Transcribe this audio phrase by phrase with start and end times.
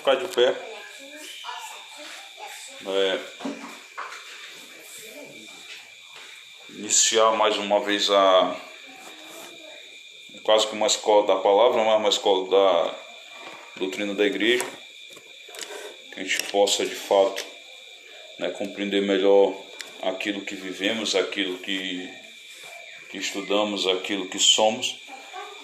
[0.00, 0.56] ficar de pé.
[2.86, 3.20] É,
[6.70, 8.56] iniciar mais uma vez a
[10.42, 12.94] quase que uma escola da palavra, mas uma escola da
[13.76, 14.64] doutrina da igreja,
[16.14, 17.44] que a gente possa de fato
[18.38, 19.54] né, compreender melhor
[20.00, 22.08] aquilo que vivemos, aquilo que,
[23.10, 24.98] que estudamos, aquilo que somos,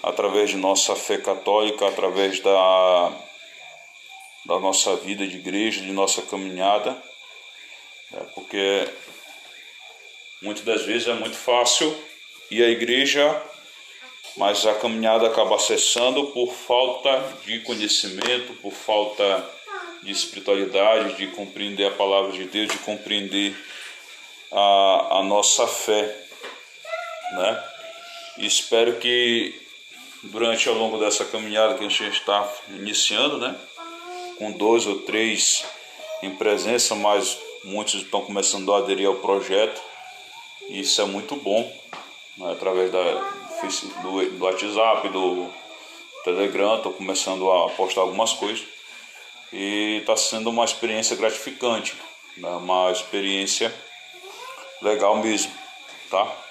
[0.02, 3.26] através de nossa fé católica, através da,
[4.46, 6.90] da nossa vida de igreja, de nossa caminhada,
[8.10, 8.88] né, porque
[10.40, 11.94] muitas das vezes é muito fácil
[12.50, 13.42] ir à igreja,
[14.36, 19.50] mas a caminhada acaba cessando por falta de conhecimento, por falta
[20.02, 23.56] de espiritualidade, de compreender a palavra de Deus, de compreender
[24.52, 26.14] a, a nossa fé,
[27.32, 27.64] né?
[28.38, 29.58] E espero que
[30.24, 33.58] durante ao longo dessa caminhada que a gente está iniciando, né?
[34.38, 35.64] Com dois ou três
[36.22, 39.80] em presença, mas muitos estão começando a aderir ao projeto.
[40.68, 41.62] Isso é muito bom,
[42.38, 42.52] né?
[42.52, 43.02] através da,
[44.02, 45.48] do, do WhatsApp, do
[46.24, 48.64] Telegram, estou começando a postar algumas coisas.
[49.52, 51.94] E está sendo uma experiência gratificante,
[52.36, 52.48] né?
[52.48, 53.72] uma experiência
[54.82, 55.52] legal mesmo,
[56.10, 56.45] tá?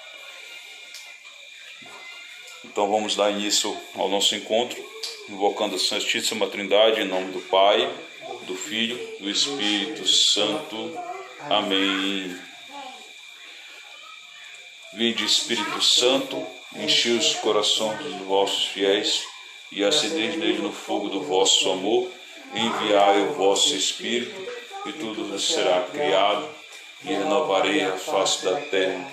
[2.66, 4.76] Então vamos dar início ao nosso encontro,
[5.28, 7.90] invocando a Santíssima Trindade em nome do Pai,
[8.42, 10.98] do Filho, do Espírito Santo.
[11.48, 12.36] Amém.
[14.94, 16.44] Vinde Espírito Santo,
[16.74, 19.22] enche os corações dos vossos fiéis
[19.70, 22.10] e acendei nele no fogo do vosso amor.
[22.54, 24.34] Enviai o vosso Espírito
[24.86, 26.48] e tudo será criado
[27.04, 29.10] e renovarei a face da terra.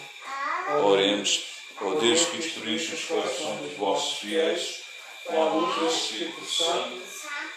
[0.83, 1.52] Oremos,
[1.83, 4.83] ó Deus que instruíste os corações dos vossos fiéis
[5.25, 7.01] com a luz do Espírito Santo,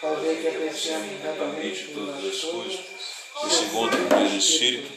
[0.00, 2.80] fazer que apreciemos retamente todas as coisas,
[3.44, 4.92] e segundo o mesmo Espírito,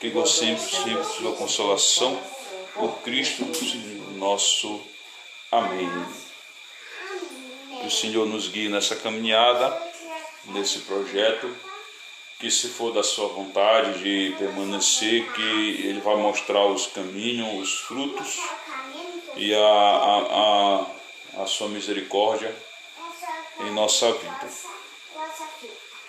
[0.00, 2.20] que gostemos sempre de sua consolação,
[2.74, 3.44] por Cristo
[4.16, 4.80] nosso.
[5.50, 5.90] Amém.
[7.80, 9.76] Que o Senhor nos guie nessa caminhada,
[10.46, 11.54] nesse projeto
[12.42, 15.40] que se for da sua vontade de permanecer, que
[15.86, 18.36] Ele vai mostrar os caminhos, os frutos
[19.36, 20.86] e a, a,
[21.38, 22.54] a, a sua misericórdia
[23.60, 24.48] em nossa vida.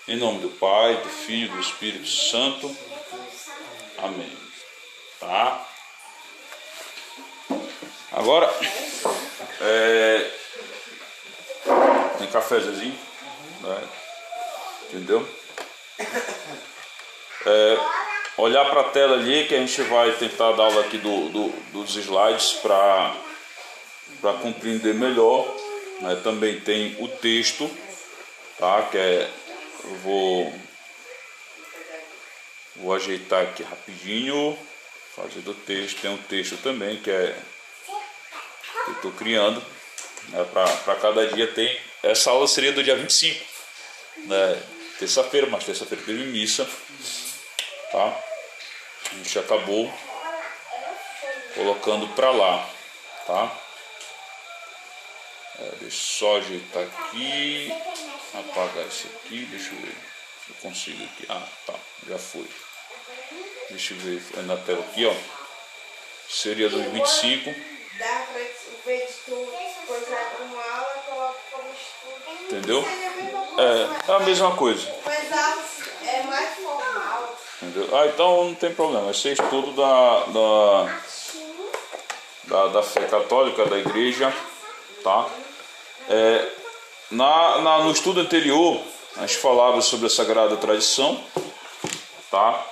[0.07, 2.75] Em nome do Pai, do Filho e do Espírito Santo.
[3.97, 4.37] Amém.
[5.19, 5.65] Tá?
[8.11, 8.53] Agora,
[9.61, 10.31] é,
[12.17, 12.99] tem cafezinho,
[13.61, 13.89] né?
[14.89, 15.27] entendeu?
[17.45, 21.29] É, olhar para a tela ali que a gente vai tentar dar aula aqui do,
[21.29, 23.13] do dos slides para
[24.41, 25.45] compreender melhor.
[26.01, 26.19] Né?
[26.23, 27.69] Também tem o texto,
[28.57, 28.83] tá?
[28.83, 29.29] Que é,
[29.83, 30.53] eu vou,
[32.77, 34.57] vou ajeitar aqui rapidinho,
[35.15, 36.01] fazer do texto.
[36.01, 37.35] Tem um texto também que é
[38.85, 39.63] que eu estou criando.
[40.29, 40.45] Né?
[40.51, 41.79] Para cada dia tem.
[42.01, 43.53] Essa aula seria do dia 25.
[44.25, 44.63] Né?
[45.03, 46.67] terça-feira, mas terça-feira teve missa,
[47.93, 48.19] tá?
[49.11, 49.93] A gente acabou
[51.53, 52.67] colocando para lá,
[53.27, 53.55] tá?
[55.59, 57.71] É, deixa eu só ajeitar aqui,
[58.33, 59.95] apagar esse aqui, deixa eu ver
[60.43, 61.27] se eu consigo aqui.
[61.29, 61.75] Ah, tá,
[62.07, 62.49] já foi.
[63.69, 65.13] Deixa eu ver, foi na tela aqui, ó.
[66.27, 67.53] Seria 2025.
[67.99, 68.41] Dá pra
[68.85, 69.53] ver de tu
[69.85, 72.43] coisar uma aula, coloca como estudo.
[72.45, 72.83] Entendeu?
[73.59, 74.91] É, é a mesma coisa.
[75.05, 75.23] Mas
[76.05, 77.37] é mais formal.
[77.73, 77.97] Entendeu?
[77.97, 79.09] Ah, então não tem problema.
[79.09, 80.99] Esse é estudo da, da,
[82.43, 84.31] da, da fé católica, da igreja,
[85.03, 85.27] tá?
[86.07, 86.49] É,
[87.09, 88.79] na, na, no estudo anterior,
[89.17, 89.39] a gente
[89.81, 91.19] sobre a Sagrada Tradição,
[92.29, 92.63] tá?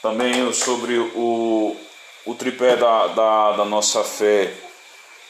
[0.00, 1.76] Também sobre o,
[2.24, 4.54] o tripé da, da, da nossa fé,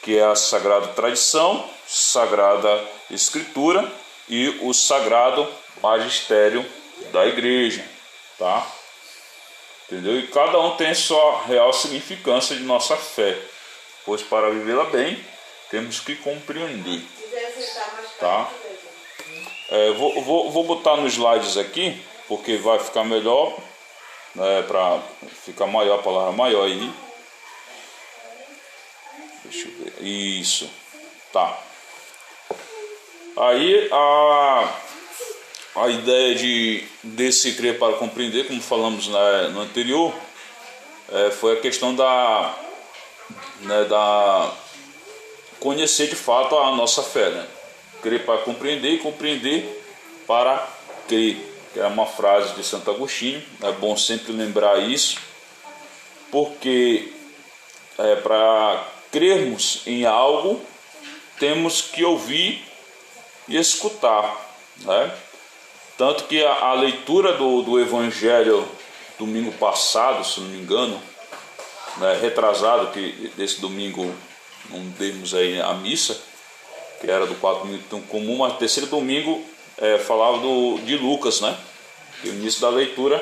[0.01, 3.91] que é a Sagrada Tradição, Sagrada Escritura
[4.29, 5.45] e o sagrado
[5.81, 6.65] magistério
[7.11, 7.83] da igreja,
[8.37, 8.78] tá?
[9.89, 10.19] Entendeu?
[10.19, 13.35] E cada um tem sua real significância de nossa fé,
[14.05, 15.19] pois para vivê-la bem
[15.71, 17.01] temos que compreender,
[18.19, 18.47] tá?
[19.69, 23.57] É, vou, vou, vou botar nos slides aqui, porque vai ficar melhor,
[24.35, 25.01] né, para
[25.43, 26.91] ficar maior, a palavra maior aí.
[29.43, 30.03] Deixa eu ver.
[30.05, 30.69] Isso.
[31.33, 31.57] Tá.
[33.37, 34.73] Aí a,
[35.75, 40.13] a ideia de desse crer para compreender, como falamos né, no anterior,
[41.11, 42.55] é, foi a questão da,
[43.61, 44.51] né, da
[45.59, 47.47] conhecer de fato a nossa fé, né?
[48.01, 49.83] Crer para compreender e compreender
[50.25, 50.67] para
[51.07, 51.37] crer,
[51.73, 55.17] que é uma frase de Santo Agostinho, é bom sempre lembrar isso,
[56.31, 57.11] porque
[57.97, 60.61] é, para crermos em algo,
[61.39, 62.63] temos que ouvir
[63.47, 64.47] e escutar.
[64.77, 65.11] Né?
[65.99, 68.65] Tanto que a, a leitura do, do Evangelho
[69.19, 70.97] domingo passado, se não me engano,
[71.97, 74.15] né, retrasado, que desse domingo
[74.69, 76.17] não demos aí a missa,
[77.01, 79.43] que era do 4 minutos comum, mas terceiro domingo
[79.77, 81.57] é, falava do, de Lucas, né?
[82.23, 83.21] E o início da leitura,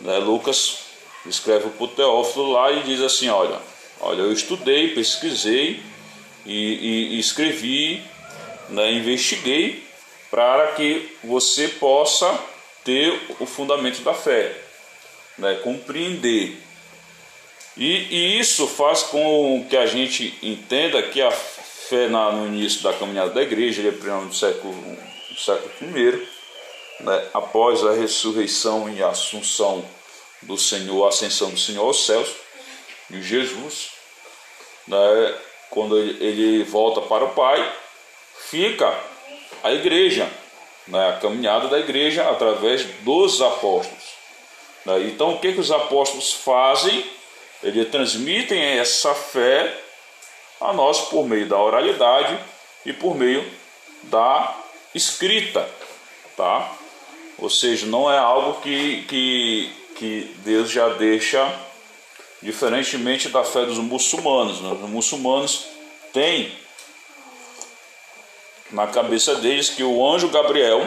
[0.00, 0.78] né, Lucas
[1.26, 3.58] escreve para o Teófilo lá e diz assim, olha,
[4.00, 5.82] olha, eu estudei, pesquisei
[6.46, 8.04] e, e, e escrevi,
[8.68, 9.87] né, investiguei
[10.30, 12.38] para que você possa
[12.84, 14.56] ter o fundamento da fé,
[15.36, 16.56] né, compreender.
[17.76, 22.82] E, e, isso faz com que a gente entenda que a fé na, no início
[22.82, 24.74] da caminhada da igreja, ele é do século,
[25.30, 26.28] do século I,
[27.00, 29.84] né, após a ressurreição e a assunção
[30.42, 32.28] do Senhor, a ascensão do Senhor aos céus,
[33.08, 33.90] de Jesus,
[34.86, 35.34] né,
[35.70, 37.72] quando ele, ele volta para o Pai,
[38.50, 39.07] fica
[39.62, 40.28] a igreja,
[40.86, 44.04] né, a caminhada da igreja através dos apóstolos.
[44.84, 45.02] Né?
[45.04, 47.04] Então, o que, que os apóstolos fazem?
[47.62, 49.74] Eles transmitem essa fé
[50.60, 52.38] a nós por meio da oralidade
[52.86, 53.44] e por meio
[54.04, 54.56] da
[54.94, 55.68] escrita,
[56.36, 56.72] tá?
[57.38, 61.52] Ou seja, não é algo que, que, que Deus já deixa
[62.42, 64.60] diferentemente da fé dos muçulmanos.
[64.60, 64.72] Né?
[64.72, 65.66] Os muçulmanos
[66.12, 66.52] têm
[68.70, 70.86] na cabeça deles que o anjo Gabriel,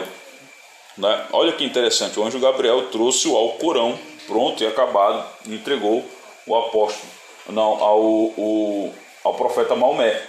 [0.96, 1.26] né?
[1.32, 6.08] olha que interessante, o anjo Gabriel trouxe o Alcorão pronto e acabado e entregou
[6.46, 7.10] o apóstolo,
[7.48, 8.94] não, ao, o,
[9.24, 10.20] ao profeta Maomé.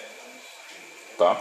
[1.17, 1.39] Tá?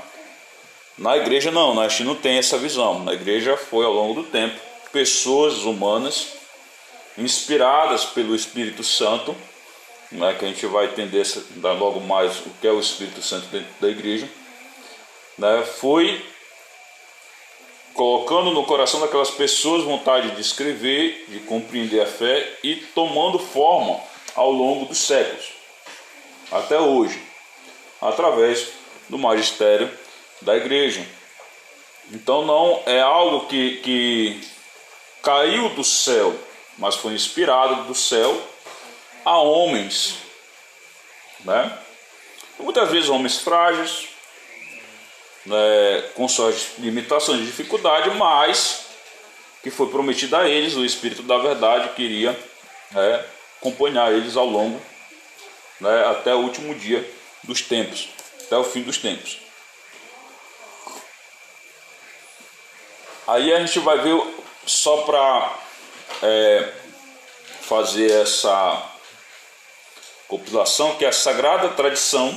[0.98, 2.98] Na igreja não, na China não tem essa visão.
[3.00, 4.60] Na igreja foi ao longo do tempo
[4.92, 6.34] pessoas humanas
[7.16, 9.34] inspiradas pelo Espírito Santo,
[10.10, 11.26] né, que a gente vai entender
[11.62, 14.28] logo mais o que é o Espírito Santo dentro da igreja
[15.38, 16.25] né, foi
[17.94, 24.00] colocando no coração daquelas pessoas vontade de escrever, de compreender a fé e tomando forma
[24.34, 25.52] ao longo dos séculos,
[26.50, 27.20] até hoje,
[28.00, 28.69] através
[29.08, 29.90] do magistério
[30.40, 31.06] da igreja.
[32.11, 34.40] Então não é algo que, que
[35.23, 36.34] caiu do céu,
[36.79, 38.40] mas foi inspirado do céu
[39.25, 40.17] a homens,
[41.40, 41.79] né?
[42.58, 44.08] Muitas vezes homens frágeis,
[45.46, 48.86] né, com suas limitações e dificuldade, mas
[49.62, 52.38] que foi prometido a eles, o Espírito da Verdade queria
[52.90, 53.24] né,
[53.60, 54.80] acompanhar eles ao longo,
[55.80, 57.08] né, até o último dia
[57.44, 58.08] dos tempos,
[58.44, 59.38] até o fim dos tempos.
[63.26, 64.20] Aí a gente vai ver,
[64.66, 65.58] só para
[66.22, 66.72] é,
[67.60, 68.90] fazer essa
[70.26, 72.36] compilação, que é a Sagrada Tradição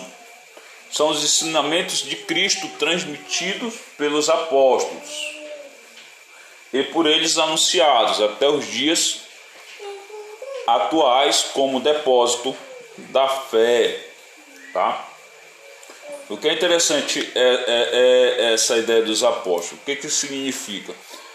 [0.96, 5.10] são os ensinamentos de Cristo transmitidos pelos apóstolos
[6.72, 9.20] e por eles anunciados até os dias
[10.66, 12.56] atuais como depósito
[12.98, 14.00] da fé,
[14.72, 15.06] tá?
[16.30, 19.74] O que é interessante é, é, é essa ideia dos apóstolos.
[19.74, 20.94] O que, que isso significa?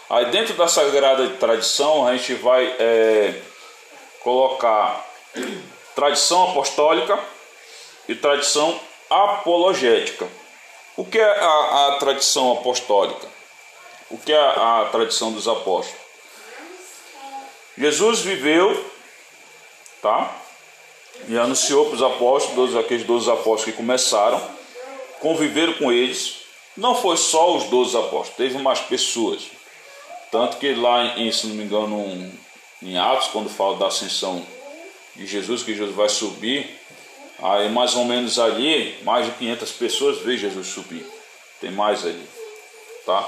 [0.09, 3.39] Aí dentro da sagrada tradição a gente vai é,
[4.21, 5.07] colocar
[5.93, 7.19] tradição apostólica
[8.09, 10.27] e tradição apologética.
[10.95, 13.27] O que é a, a tradição apostólica?
[14.09, 15.99] O que é a, a tradição dos apóstolos?
[17.77, 18.91] Jesus viveu,
[20.01, 20.35] tá?
[21.27, 24.41] E anunciou para os apóstolos, aqueles 12 apóstolos que começaram,
[25.19, 26.41] conviveram com eles.
[26.75, 29.43] Não foi só os 12 apóstolos, teve mais pessoas.
[30.31, 32.31] Tanto que lá em, se não me engano,
[32.81, 34.45] em Atos, quando fala da ascensão
[35.15, 36.79] de Jesus, que Jesus vai subir,
[37.41, 41.05] Aí mais ou menos ali, mais de 500 pessoas vê Jesus subir.
[41.59, 42.27] Tem mais ali,
[43.05, 43.27] tá?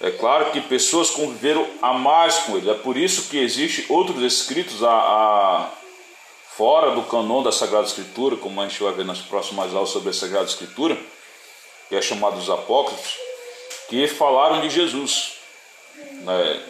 [0.00, 2.70] É claro que pessoas conviveram a mais com ele.
[2.70, 5.70] É por isso que existe outros escritos a, a
[6.56, 10.10] fora do canon da Sagrada Escritura, como a gente vai ver nas próximas aulas sobre
[10.10, 10.96] a Sagrada Escritura,
[11.88, 13.14] que é chamado os apócrifos,
[13.88, 15.38] que falaram de Jesus.
[16.22, 16.62] Né?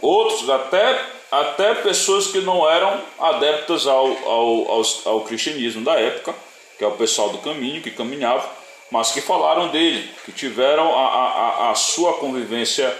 [0.00, 6.34] Outros até até pessoas que não eram adeptas ao, ao, ao, ao, cristianismo da época,
[6.76, 8.46] que é o pessoal do caminho, que caminhava,
[8.90, 12.94] mas que falaram dele, que tiveram a, a, a sua convivência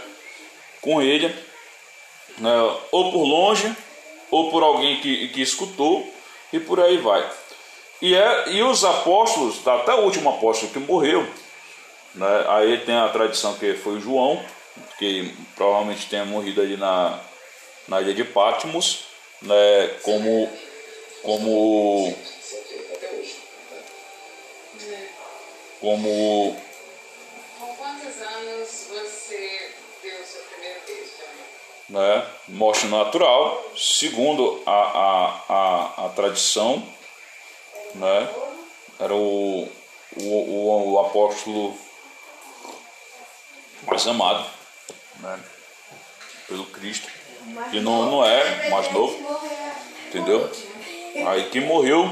[0.81, 1.29] com ele,
[2.39, 3.71] né, ou por longe,
[4.31, 6.11] ou por alguém que, que escutou,
[6.51, 7.31] e por aí vai.
[8.01, 11.29] E, é, e os apóstolos, até o último apóstolo que morreu,
[12.15, 14.43] né, aí tem a tradição que foi João,
[14.99, 17.21] que provavelmente tenha morrido ali na,
[17.89, 19.05] na ilha de Patmos,
[19.41, 20.49] né, como,
[21.23, 22.17] como,
[25.81, 26.57] como
[27.59, 29.73] Com quantos anos você
[30.03, 31.43] deu o seu primeiro beijo, Johnny?
[31.89, 36.87] né, morte natural, segundo a, a, a, a tradição,
[37.95, 38.29] né,
[39.01, 39.69] era o,
[40.17, 41.77] o, o, o apóstolo
[43.87, 44.49] mais amado
[45.19, 45.41] né,
[46.47, 47.09] pelo Cristo,
[47.71, 49.17] que não, não é mais novo,
[50.09, 50.51] entendeu?
[51.27, 52.09] Aí que morreu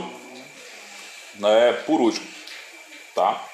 [1.34, 2.26] né, por último,
[3.14, 3.44] tá?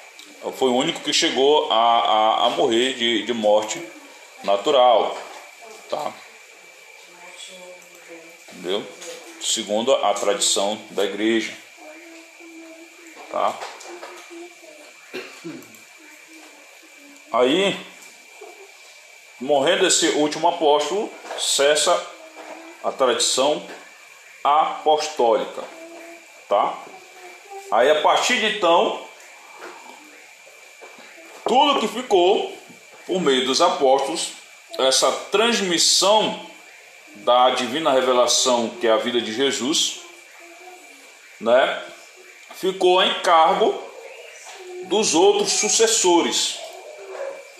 [0.57, 3.81] Foi o único que chegou a, a, a morrer de, de morte
[4.43, 5.17] natural,
[5.89, 6.13] tá?
[8.51, 8.85] Entendeu?
[9.41, 11.53] Segundo a tradição da igreja,
[13.31, 13.57] tá?
[17.31, 17.77] Aí,
[19.39, 22.05] morrendo esse último apóstolo, cessa
[22.83, 23.65] a tradição
[24.43, 25.63] apostólica,
[26.47, 26.77] tá?
[27.71, 29.01] Aí a partir de então,
[31.45, 32.55] tudo que ficou
[33.05, 34.33] por meio dos apóstolos,
[34.77, 36.45] essa transmissão
[37.15, 40.01] da divina revelação que é a vida de Jesus,
[41.39, 41.83] né?
[42.55, 43.81] Ficou em cargo
[44.85, 46.57] dos outros sucessores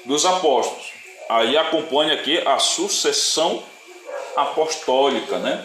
[0.06, 0.97] dos apóstolos.
[1.30, 3.64] Aí acompanha aqui a sucessão
[4.36, 5.64] apostólica, né?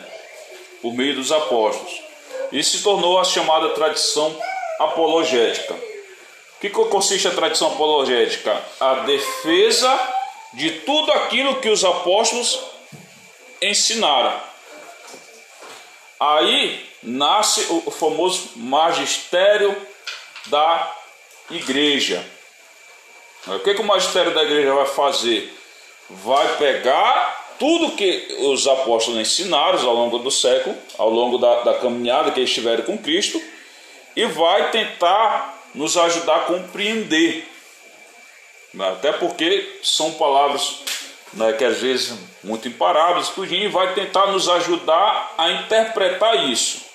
[0.81, 1.93] Por meio dos apóstolos.
[2.51, 4.37] E se tornou a chamada tradição
[4.79, 5.75] apologética.
[5.75, 8.63] O que consiste a tradição apologética?
[8.81, 9.99] A defesa
[10.55, 12.61] de tudo aquilo que os apóstolos
[13.61, 14.41] ensinaram.
[16.19, 19.75] Aí nasce o famoso magistério
[20.47, 20.95] da
[21.51, 22.25] igreja.
[23.47, 25.53] O que, que o magistério da igreja vai fazer?
[26.09, 31.75] Vai pegar tudo que os apóstolos ensinaram ao longo do século, ao longo da, da
[31.75, 33.43] caminhada que eles tiveram com Cristo,
[34.15, 37.49] e vai tentar nos ajudar a compreender.
[38.79, 40.81] Até porque são palavras
[41.35, 46.93] né, que às vezes muito imparáveis, e vai tentar nos ajudar a interpretar isso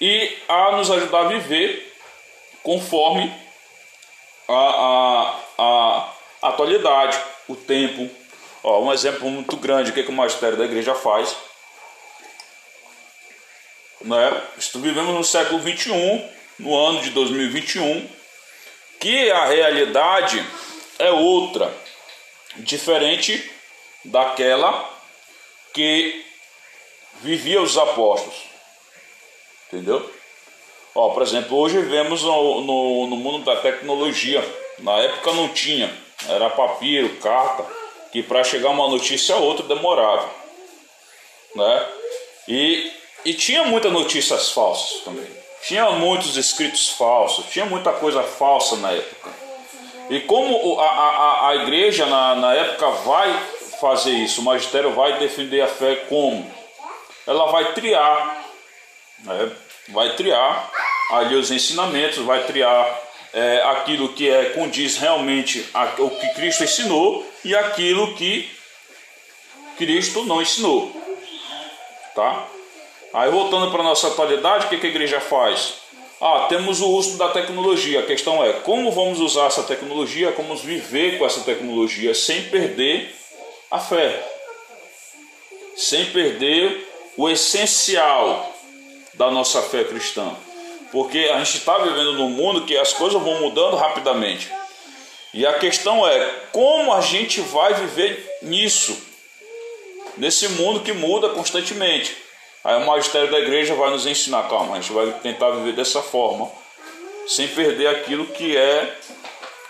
[0.00, 1.94] e a nos ajudar a viver
[2.62, 3.32] conforme
[4.48, 6.12] a, a,
[6.42, 8.10] a atualidade, o tempo.
[8.62, 11.36] Ó, um exemplo muito grande, o que, que o magistério da igreja faz.
[14.00, 14.42] Né?
[14.76, 18.08] Vivemos no século 21, no ano de 2021,
[19.00, 20.44] que a realidade
[20.98, 21.72] é outra,
[22.56, 23.50] diferente
[24.04, 24.88] daquela
[25.72, 26.24] que
[27.20, 28.36] vivia os apóstolos.
[29.66, 30.15] Entendeu?
[30.96, 34.42] Ó, por exemplo, hoje vivemos no, no, no mundo da tecnologia.
[34.78, 35.92] Na época não tinha,
[36.26, 37.66] era papiro, carta,
[38.10, 40.26] que para chegar uma notícia a outra demorava.
[41.54, 41.86] Né?
[42.48, 42.92] E,
[43.26, 45.26] e tinha muitas notícias falsas também.
[45.62, 49.30] Tinha muitos escritos falsos, tinha muita coisa falsa na época.
[50.08, 53.38] E como a, a, a igreja na, na época vai
[53.78, 56.50] fazer isso, o magistério vai defender a fé como?
[57.26, 58.46] Ela vai triar,
[59.24, 59.52] né?
[59.88, 60.70] vai triar
[61.10, 65.66] ali os ensinamentos, vai triar é, aquilo que é condiz realmente
[65.98, 68.50] o que Cristo ensinou e aquilo que
[69.76, 70.90] Cristo não ensinou,
[72.14, 72.46] tá?
[73.12, 75.74] Aí voltando para a nossa atualidade, o que, que a igreja faz?
[76.20, 78.00] Ah, temos o uso da tecnologia.
[78.00, 83.14] A questão é como vamos usar essa tecnologia, como viver com essa tecnologia sem perder
[83.70, 84.22] a fé,
[85.76, 88.54] sem perder o essencial
[89.14, 90.34] da nossa fé cristã.
[90.96, 94.50] Porque a gente está vivendo num mundo que as coisas vão mudando rapidamente.
[95.34, 98.96] E a questão é como a gente vai viver nisso,
[100.16, 102.16] nesse mundo que muda constantemente.
[102.64, 106.00] Aí o magistério da igreja vai nos ensinar, calma, a gente vai tentar viver dessa
[106.00, 106.50] forma,
[107.28, 108.96] sem perder aquilo que é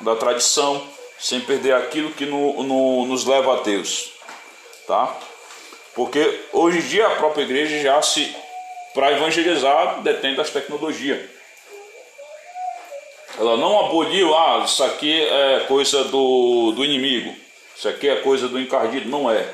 [0.02, 0.80] da tradição,
[1.18, 4.12] sem perder aquilo que no, no, nos leva a Deus,
[4.86, 5.12] tá?
[5.92, 8.32] Porque hoje em dia a própria igreja já se,
[8.96, 11.20] para evangelizar, detém das tecnologias.
[13.38, 17.36] Ela não aboliu, ah, isso aqui é coisa do, do inimigo,
[17.76, 19.46] isso aqui é coisa do encardido, não é.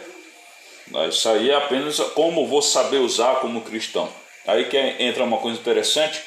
[1.09, 4.09] Isso aí é apenas como vou saber usar como cristão.
[4.47, 6.23] Aí que entra uma coisa interessante.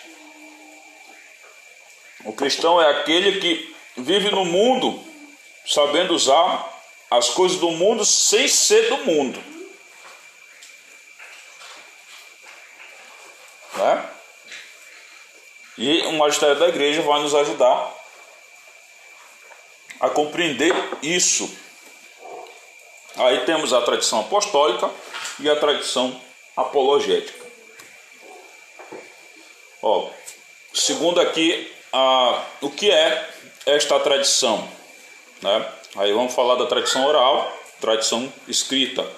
[2.26, 5.02] O cristão é aquele que vive no mundo
[5.66, 6.70] sabendo usar
[7.10, 9.55] as coisas do mundo sem ser do mundo.
[13.86, 14.10] Né?
[15.78, 17.94] E o magistério da igreja vai nos ajudar
[20.00, 21.50] a compreender isso,
[23.18, 24.90] Aí temos a tradição apostólica
[25.40, 26.20] e a tradição
[26.56, 27.46] apologética.
[29.82, 30.10] Ó,
[30.74, 33.30] segundo aqui, a, o que é
[33.66, 34.68] esta tradição?
[35.42, 35.66] Né?
[35.96, 37.50] Aí vamos falar da tradição oral,
[37.80, 39.10] tradição escrita.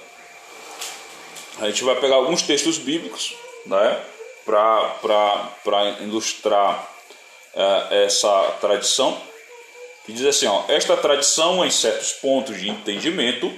[1.59, 3.33] A gente vai pegar alguns textos bíblicos
[3.65, 4.05] né,
[4.47, 6.89] para ilustrar
[7.53, 9.21] é, essa tradição,
[10.05, 13.53] que diz assim: ó, esta tradição, em certos pontos de entendimento,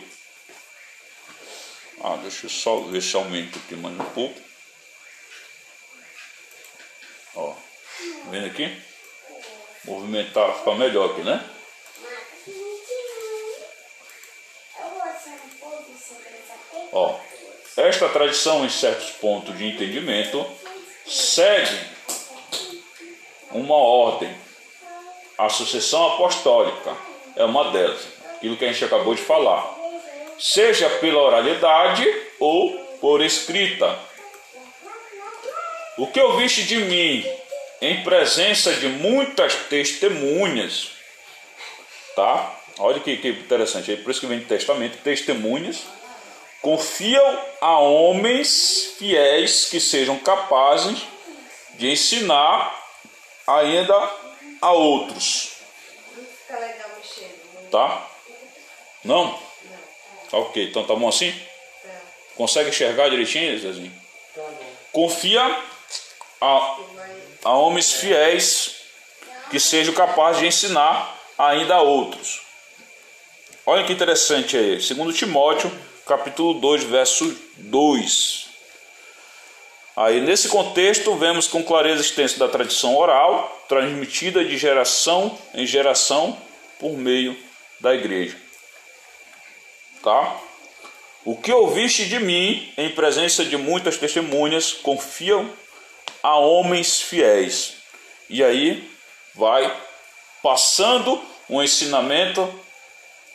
[2.02, 4.42] ah, deixa eu só ver se aumento aqui mais um pouco.
[7.36, 7.54] Ó,
[8.32, 8.82] vendo aqui?
[9.86, 11.48] Movimentar, ficar melhor aqui, né?
[16.92, 17.20] Ó,
[17.78, 20.46] esta tradição, em certos pontos de entendimento,
[21.10, 21.80] segue
[23.52, 24.34] uma ordem.
[25.38, 26.96] A sucessão apostólica
[27.36, 29.80] é uma delas, aquilo que a gente acabou de falar
[30.40, 32.08] seja pela oralidade
[32.40, 34.00] ou por escrita.
[35.98, 37.26] O que ouviste de mim
[37.82, 40.92] em presença de muitas testemunhas,
[42.16, 42.56] tá?
[42.80, 45.84] Olha que, que interessante, é por isso que vem testamento, testemunhas,
[46.62, 51.00] confiam a homens fiéis que sejam capazes
[51.76, 52.76] de ensinar
[53.48, 53.96] ainda
[54.62, 55.54] a outros.
[57.72, 58.08] Tá?
[59.04, 59.40] Não?
[60.30, 61.34] Tá ok, então tá bom assim?
[62.36, 63.92] Consegue enxergar direitinho, Zezinho?
[64.36, 64.42] Tá
[64.92, 65.42] Confia
[66.42, 66.78] a,
[67.44, 68.76] a homens fiéis
[69.50, 72.42] que sejam capazes de ensinar ainda a outros.
[73.66, 74.82] Olha que interessante aí.
[74.82, 75.72] Segundo Timóteo,
[76.10, 78.50] capítulo 2, verso 2.
[79.96, 85.66] Aí nesse contexto vemos com clareza a existência da tradição oral, transmitida de geração em
[85.66, 86.38] geração
[86.80, 87.38] por meio
[87.80, 88.50] da igreja
[90.02, 90.38] tá?
[91.26, 95.50] O que ouviste de mim em presença de muitas testemunhas, confiam
[96.24, 97.76] a homens fiéis.
[98.30, 98.90] E aí
[99.36, 99.72] vai
[100.42, 102.48] passando um ensinamento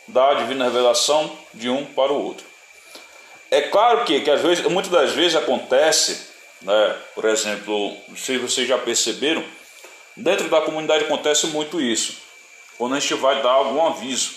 [0.07, 2.45] da divina revelação de um para o outro.
[3.55, 6.27] É claro que, que às vezes, muitas das vezes acontece,
[6.61, 9.41] né, por exemplo, se vocês já perceberam,
[10.13, 12.17] dentro da comunidade acontece muito isso.
[12.77, 14.33] Quando a gente vai dar algum aviso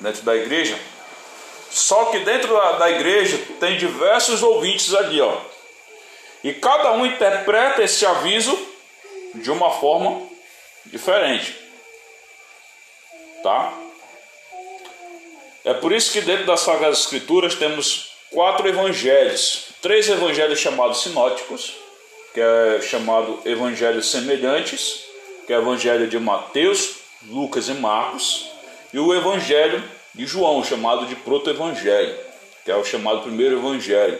[0.00, 0.74] dentro da igreja,
[1.70, 5.38] só que dentro da, da igreja tem diversos ouvintes ali, ó.
[6.42, 8.58] E cada um interpreta esse aviso
[9.34, 10.30] de uma forma
[10.86, 11.54] diferente.
[13.42, 13.81] Tá?
[15.64, 19.66] É por isso que dentro das Sagradas Escrituras temos quatro evangelhos.
[19.80, 21.74] Três evangelhos chamados sinóticos,
[22.34, 25.04] que é chamado evangelhos semelhantes,
[25.46, 26.96] que é o evangelho de Mateus,
[27.28, 28.48] Lucas e Marcos,
[28.92, 29.82] e o evangelho
[30.14, 32.16] de João, chamado de proto-evangelho,
[32.64, 34.18] que é o chamado primeiro evangelho,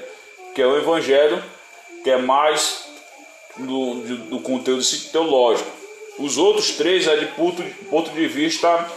[0.55, 1.43] que é o evangelho
[2.03, 2.87] que é mais
[3.57, 5.71] do, do, do conteúdo teológico.
[6.19, 8.91] Os outros três é de ponto, ponto de vista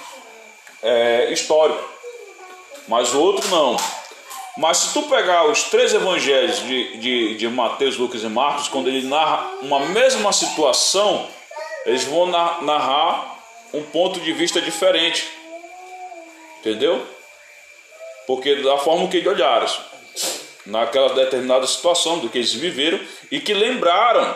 [0.82, 1.84] é, histórico,
[2.88, 3.78] mas o outro não.
[4.58, 8.88] Mas se tu pegar os três evangelhos de, de, de Mateus, Lucas e Marcos, quando
[8.88, 11.28] ele narra uma mesma situação,
[11.86, 13.38] eles vão narrar
[13.74, 15.28] um ponto de vista diferente.
[16.60, 17.06] Entendeu?
[18.26, 19.68] Porque da forma que eles olharam,
[20.66, 24.36] naquela determinada situação do que eles viveram e que lembraram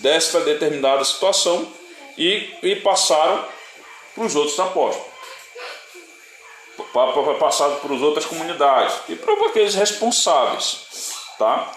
[0.00, 1.66] desta determinada situação
[2.18, 3.44] e, e passaram
[4.14, 5.11] para os outros apóstolos,
[6.92, 11.72] para passar para as outras comunidades e para aqueles responsáveis, tá?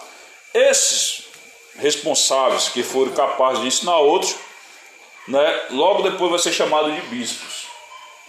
[0.53, 1.23] Esses
[1.77, 4.35] responsáveis que foram capazes de ensinar outros,
[5.27, 7.65] né, logo depois vai ser chamado de bispos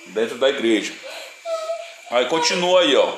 [0.07, 0.95] dentro da igreja.
[2.11, 3.13] Aí continua aí, ó.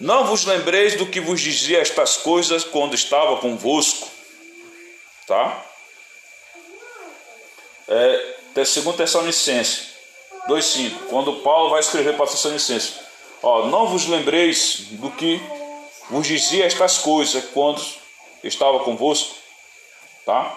[0.00, 4.08] Não vos lembreis do que vos dizia estas coisas quando estava convosco.
[5.26, 5.64] Tá?
[7.86, 9.90] É, segundo Tessalonicense
[10.48, 11.08] 2,5.
[11.08, 12.94] Quando Paulo vai escrever para Tessalonicense.
[13.42, 15.40] Ó, não vos lembreis do que
[16.10, 17.82] vos dizia estas coisas quando
[18.44, 19.34] estava convosco.
[20.26, 20.56] Tá?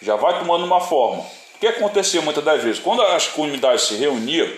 [0.00, 1.22] Já vai tomando uma forma.
[1.22, 2.80] O que acontecia muitas das vezes?
[2.80, 4.50] Quando as comunidades se reuniam,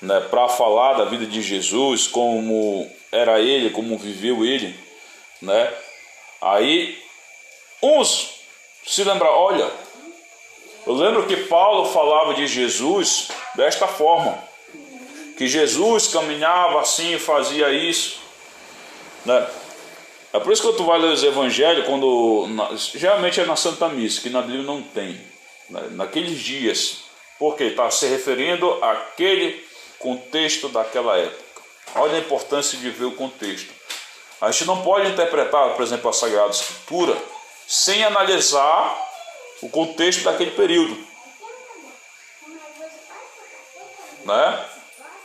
[0.00, 4.78] né, para falar da vida de Jesus, como era ele, como viveu ele,
[5.40, 5.72] né?
[6.40, 7.00] Aí
[7.82, 8.40] uns
[8.84, 9.70] se lembram, olha,
[10.86, 14.38] eu lembro que Paulo falava de Jesus desta forma,
[15.36, 18.20] que Jesus caminhava assim, fazia isso,
[19.24, 19.46] né?
[20.32, 22.48] É por isso que tu vai ler os evangelhos quando
[22.94, 25.20] geralmente é na Santa Missa, que na Bíblia não tem,
[25.68, 25.88] né?
[25.90, 27.02] naqueles dias,
[27.38, 29.62] porque está se referindo àquele
[29.98, 31.42] contexto daquela época.
[31.94, 33.70] Olha a importância de ver o contexto.
[34.40, 37.16] A gente não pode interpretar, por exemplo, a Sagrada Escritura
[37.66, 38.98] sem analisar
[39.60, 40.96] o contexto daquele período.
[44.24, 44.64] Né?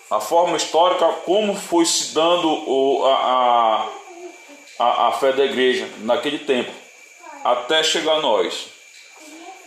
[0.10, 3.90] A forma histórica, como foi se dando o, a,
[4.80, 6.72] a, a fé da igreja naquele tempo,
[7.44, 8.70] até chegar a nós.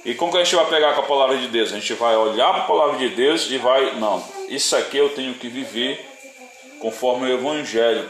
[0.04, 1.72] E como que a gente vai pegar com a palavra de Deus?
[1.72, 5.10] A gente vai olhar para a palavra de Deus e vai, não, isso aqui eu
[5.10, 6.06] tenho que viver
[6.78, 8.08] conforme o Evangelho.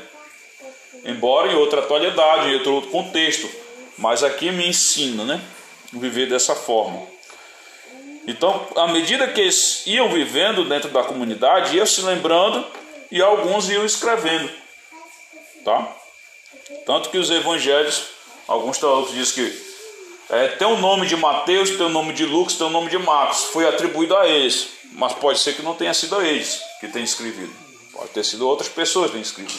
[1.04, 3.50] Embora em outra atualidade, em outro contexto.
[3.98, 5.40] Mas aqui me ensina, né?
[5.92, 7.02] Viver dessa forma.
[8.30, 12.64] Então, à medida que eles iam vivendo dentro da comunidade, iam se lembrando
[13.10, 14.48] e alguns iam escrevendo.
[15.64, 15.96] Tá?
[16.86, 18.04] Tanto que os evangelhos,
[18.46, 19.70] alguns teólogos dizem que
[20.30, 22.98] é, tem o nome de Mateus, tem o nome de Lucas, tem o nome de
[22.98, 26.86] Marcos, foi atribuído a eles, mas pode ser que não tenha sido a eles que
[26.86, 27.52] tenha escrevido,
[27.92, 29.54] pode ter sido outras pessoas que tenham escrito,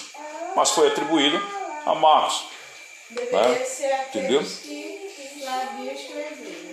[0.55, 1.37] mas foi atribuído
[1.85, 2.45] a Marcos.
[3.09, 3.65] Deveria né?
[3.65, 4.41] ser Entendeu?
[4.41, 5.01] que.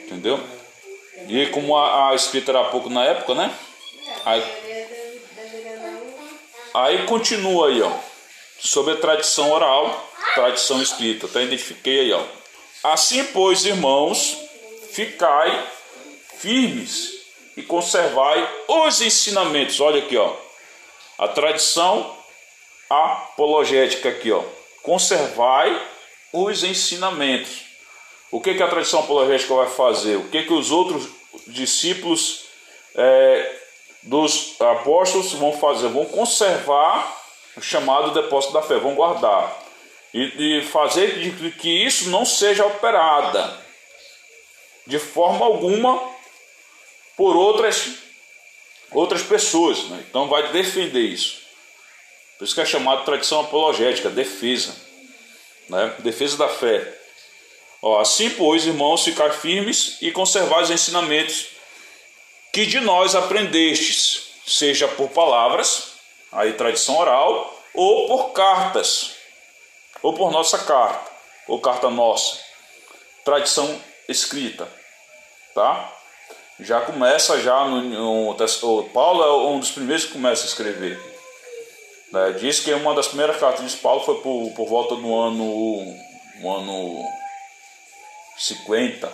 [0.07, 0.58] Entendeu?
[1.27, 3.55] E como a, a escrita era pouco na época, né?
[4.25, 4.43] Aí,
[6.75, 7.93] aí continua aí, ó.
[8.61, 11.27] Sobre a tradição oral, tradição escrita.
[11.27, 12.23] Até identifiquei aí, ó.
[12.85, 14.37] Assim, pois, irmãos,
[14.93, 15.67] ficai
[16.39, 17.19] firmes
[17.57, 19.81] e conservai os ensinamentos.
[19.81, 20.35] Olha aqui, ó.
[21.19, 22.17] A tradição
[22.89, 24.43] apologética aqui, ó.
[24.83, 25.81] Conservai
[26.33, 27.68] os ensinamentos.
[28.31, 30.17] O que, que a tradição apologética vai fazer?
[30.17, 31.09] O que, que os outros
[31.47, 32.45] discípulos
[32.95, 33.57] é,
[34.03, 35.89] dos apóstolos vão fazer?
[35.89, 37.17] Vão conservar
[37.57, 39.67] o chamado depósito da fé, vão guardar.
[40.13, 43.59] E, e fazer de que isso não seja operada
[44.87, 46.03] de forma alguma
[47.17, 47.91] por outras,
[48.91, 49.85] outras pessoas.
[49.85, 50.05] Né?
[50.09, 51.43] Então vai defender isso.
[52.39, 54.75] Por isso que é chamado tradição apologética, defesa.
[55.69, 55.95] Né?
[55.99, 56.98] Defesa da fé.
[57.81, 61.47] Ó, assim, pois, irmãos, ficar firmes e conservar os ensinamentos
[62.53, 65.93] que de nós aprendestes, seja por palavras,
[66.33, 69.13] aí tradição oral, ou por cartas,
[70.03, 71.11] ou por nossa carta,
[71.47, 72.41] ou carta nossa,
[73.25, 74.69] tradição escrita,
[75.55, 75.95] tá?
[76.61, 80.99] Já começa já no, no o Paulo é um dos primeiros que começa a escrever.
[82.11, 82.33] Né?
[82.33, 85.97] Diz que uma das primeiras cartas de Paulo foi por, por volta do ano,
[86.43, 87.05] ano
[88.39, 89.13] 50,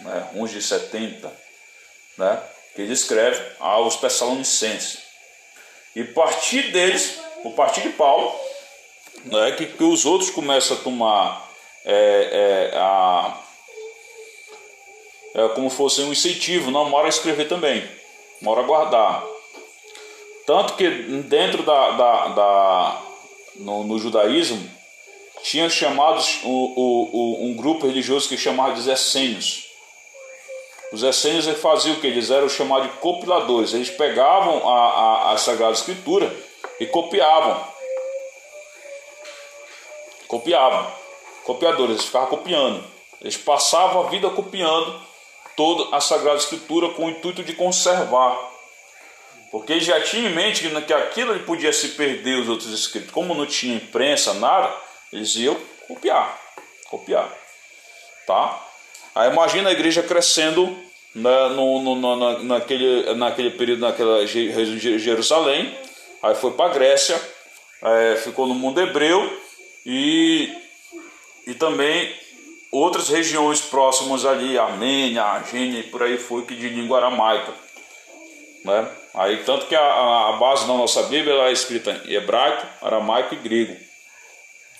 [0.00, 1.32] né, uns de 70,
[2.18, 2.42] né,
[2.74, 4.98] que ele escreve aos Tessalonicenses.
[5.94, 8.34] E partir deles, o partir de Paulo,
[9.24, 11.50] né, que, que os outros começam a tomar
[11.84, 13.38] é, é, a,
[15.34, 17.88] é, como fosse um incentivo, não mora a escrever também,
[18.40, 19.24] mora guardar.
[20.46, 23.02] Tanto que dentro da, da, da
[23.56, 24.68] no, no judaísmo,
[25.44, 29.66] tinha chamados o, o, o, um grupo religioso que chamava de essênios.
[30.90, 32.06] Os essênios faziam o que?
[32.06, 33.74] Eles eram chamados de compiladores.
[33.74, 36.34] Eles pegavam a, a, a Sagrada Escritura
[36.80, 37.62] e copiavam.
[40.26, 40.90] Copiavam.
[41.44, 42.82] Copiadores, eles ficavam copiando.
[43.20, 44.98] Eles passavam a vida copiando
[45.54, 48.50] toda a Sagrada Escritura com o intuito de conservar.
[49.50, 53.10] Porque já tinham em mente que aquilo podia se perder os outros escritos.
[53.10, 54.74] Como não tinha imprensa, nada,
[55.14, 56.40] eles iam copiar,
[56.90, 57.32] copiar,
[58.26, 58.66] tá?
[59.14, 60.76] Aí imagina a igreja crescendo
[61.14, 65.72] na, no, no, na, naquele, naquele período, naquela região de Jerusalém,
[66.20, 67.20] aí foi para a Grécia,
[67.80, 69.40] é, ficou no mundo hebreu
[69.86, 70.52] e,
[71.46, 72.12] e também
[72.72, 77.54] outras regiões próximas ali, Armênia, Argênia e por aí foi que de língua aramaica,
[78.64, 78.90] né?
[79.14, 83.38] Aí tanto que a, a base da nossa Bíblia é escrita em hebraico, aramaico e
[83.38, 83.83] grego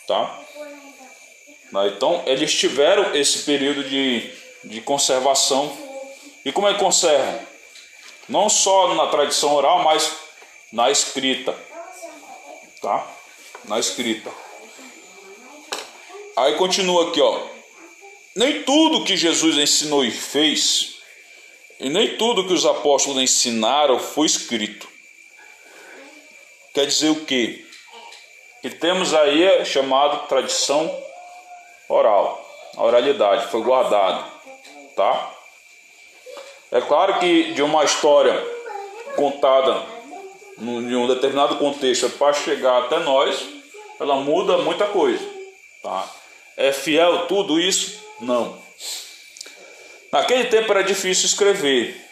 [0.06, 0.40] tá?
[1.86, 4.30] Então eles tiveram esse período de,
[4.64, 5.76] de conservação.
[6.44, 7.40] E como é que conserva?
[8.28, 10.12] Não só na tradição oral, mas
[10.72, 11.56] na escrita.
[12.80, 13.06] Tá?
[13.64, 14.30] Na escrita.
[16.36, 17.46] Aí continua aqui, ó.
[18.36, 20.96] Nem tudo que Jesus ensinou e fez,
[21.78, 24.88] e nem tudo que os apóstolos ensinaram foi escrito.
[26.72, 27.63] Quer dizer o quê?
[28.64, 30.90] Que temos aí chamado tradição
[31.86, 32.42] oral.
[32.74, 34.24] A oralidade foi guardada,
[34.96, 35.34] tá?
[36.72, 38.32] É claro que de uma história
[39.16, 39.82] contada
[40.58, 43.46] em um determinado contexto para chegar até nós,
[44.00, 45.22] ela muda muita coisa,
[45.82, 46.08] tá?
[46.56, 48.02] É fiel tudo isso?
[48.18, 48.58] Não.
[50.10, 52.02] Naquele tempo era difícil escrever,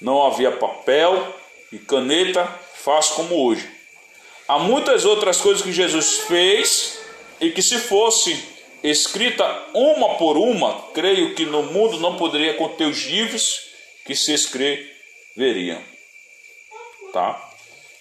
[0.00, 1.34] não havia papel
[1.70, 3.77] e caneta fácil como hoje.
[4.48, 6.98] Há muitas outras coisas que Jesus fez
[7.40, 8.42] e que se fosse
[8.82, 13.68] escrita uma por uma, creio que no mundo não poderia conter os livros
[14.04, 15.82] que se escreveriam.
[17.12, 17.50] Tá?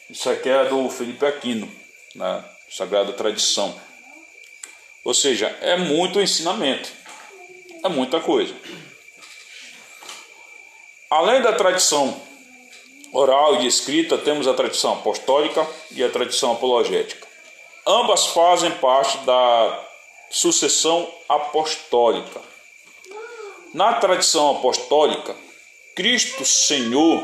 [0.09, 1.69] Isso aqui é do Felipe Aquino,
[2.15, 3.79] na Sagrada Tradição.
[5.03, 6.89] Ou seja, é muito ensinamento,
[7.83, 8.55] é muita coisa.
[11.09, 12.21] Além da tradição
[13.11, 17.27] oral e de escrita, temos a tradição apostólica e a tradição apologética.
[17.85, 19.85] Ambas fazem parte da
[20.29, 22.41] sucessão apostólica.
[23.73, 25.35] Na tradição apostólica,
[25.95, 27.23] Cristo Senhor,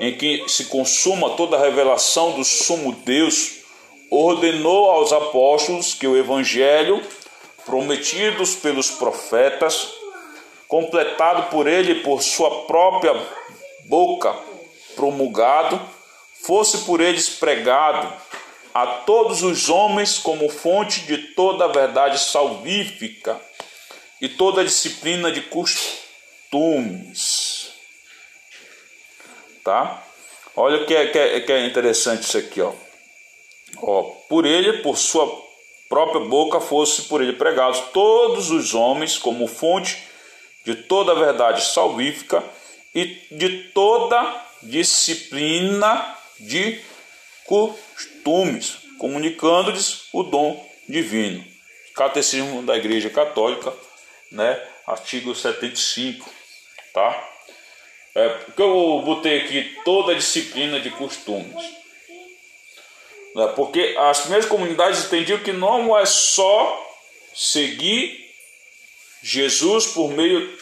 [0.00, 3.56] em que se consuma toda a revelação do sumo Deus,
[4.10, 7.02] ordenou aos apóstolos que o evangelho
[7.64, 9.88] prometidos pelos profetas,
[10.68, 13.14] completado por ele por sua própria
[13.86, 14.34] boca,
[14.96, 15.80] promulgado,
[16.42, 18.12] fosse por eles pregado
[18.74, 23.40] a todos os homens como fonte de toda a verdade salvífica
[24.20, 26.86] e toda a disciplina de costumes.
[29.64, 30.02] Tá?
[30.54, 32.72] Olha o que é, que é, que é interessante isso aqui, ó.
[33.82, 34.02] ó.
[34.28, 35.26] Por ele, por sua
[35.88, 40.02] própria boca, fosse por ele pregados todos os homens como fonte
[40.64, 42.44] de toda a verdade salvífica
[42.94, 46.80] e de toda disciplina de
[47.44, 51.44] costumes, comunicando-lhes o dom divino.
[51.94, 53.72] Catecismo da Igreja Católica,
[54.30, 54.60] né?
[54.86, 56.30] Artigo 75,
[56.92, 57.32] tá?
[58.14, 61.64] É, porque eu botei aqui toda a disciplina de costumes.
[63.34, 63.46] Né?
[63.54, 66.82] Porque as primeiras comunidades entendiam que não é só
[67.34, 68.26] seguir
[69.22, 70.58] Jesus por meio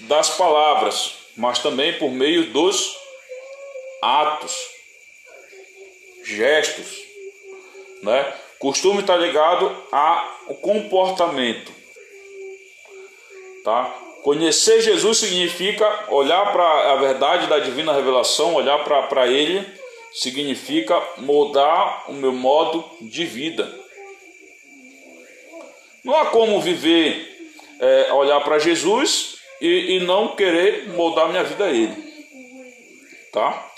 [0.00, 2.94] das palavras, mas também por meio dos
[4.02, 4.54] atos,
[6.22, 6.98] gestos,
[8.02, 8.34] né?
[8.58, 11.72] Costume está ligado ao comportamento,
[13.64, 13.84] tá?
[14.22, 19.66] Conhecer Jesus significa olhar para a verdade da divina revelação, olhar para Ele
[20.12, 23.80] significa mudar o meu modo de vida.
[26.04, 27.50] Não há como viver,
[27.80, 32.10] é, olhar para Jesus e, e não querer moldar minha vida a Ele.
[33.32, 33.70] Tá?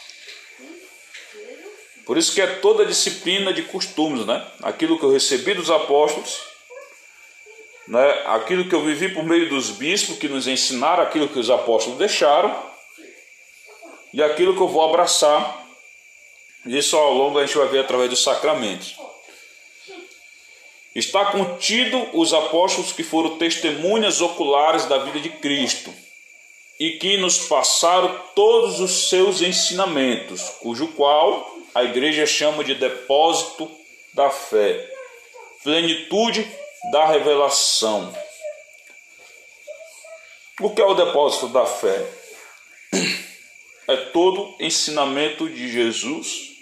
[2.04, 4.44] Por isso que é toda a disciplina de costumes, né?
[4.62, 6.40] Aquilo que eu recebi dos apóstolos,
[7.86, 8.22] né?
[8.26, 11.98] Aquilo que eu vivi por meio dos bispos que nos ensinaram aquilo que os apóstolos
[11.98, 12.54] deixaram
[14.12, 15.62] e aquilo que eu vou abraçar.
[16.66, 18.96] Isso ao longo a gente vai ver através dos sacramentos.
[20.94, 25.92] Está contido os apóstolos que foram testemunhas oculares da vida de Cristo
[26.78, 33.70] e que nos passaram todos os seus ensinamentos, cujo qual a igreja chama de depósito
[34.12, 34.86] da fé,
[35.62, 36.46] plenitude
[36.90, 38.12] da revelação.
[40.60, 42.06] O que é o depósito da fé?
[43.88, 46.52] É todo ensinamento de Jesus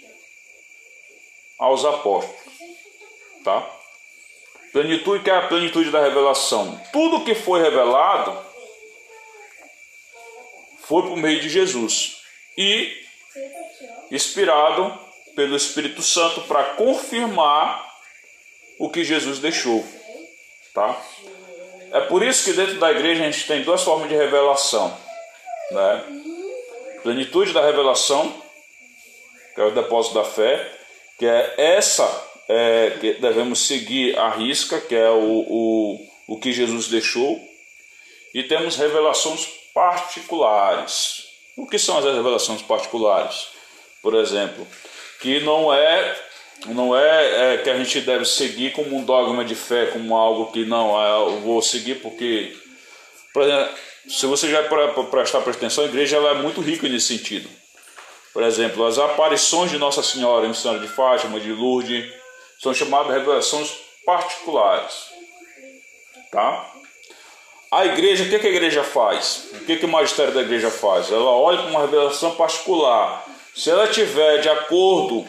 [1.59, 2.41] aos apóstolos,
[3.43, 3.80] tá?
[4.71, 6.79] Plenitude que é a plenitude da revelação.
[6.93, 8.37] Tudo que foi revelado
[10.79, 12.21] foi por meio de Jesus
[12.57, 13.01] e
[14.09, 14.97] inspirado
[15.35, 17.89] pelo Espírito Santo para confirmar
[18.77, 19.85] o que Jesus deixou,
[20.73, 20.99] tá?
[21.91, 24.97] É por isso que dentro da igreja a gente tem duas formas de revelação,
[25.71, 26.03] né?
[27.03, 28.33] Plenitude da revelação,
[29.53, 30.71] que é o depósito da fé,
[31.17, 36.51] que é essa é, que devemos seguir a risca, que é o, o, o que
[36.51, 37.39] Jesus deixou,
[38.33, 41.25] e temos revelações particulares.
[41.57, 43.47] O que são as revelações particulares?
[44.01, 44.67] Por exemplo,
[45.19, 46.15] que não é
[46.67, 50.51] não é, é, que a gente deve seguir como um dogma de fé, como algo
[50.51, 52.55] que não, é, eu vou seguir porque,
[53.33, 53.75] por exemplo,
[54.07, 57.49] se você já prestar atenção, a igreja ela é muito rica nesse sentido.
[58.33, 62.11] Por exemplo, as aparições de Nossa Senhora, em Senhora de Fátima, de Lourdes,
[62.61, 65.09] são chamadas revelações particulares.
[66.31, 66.71] Tá?
[67.71, 69.47] A igreja, o que, que a igreja faz?
[69.53, 71.11] O que, que o magistério da igreja faz?
[71.11, 73.25] Ela olha para uma revelação particular.
[73.55, 75.27] Se ela tiver de acordo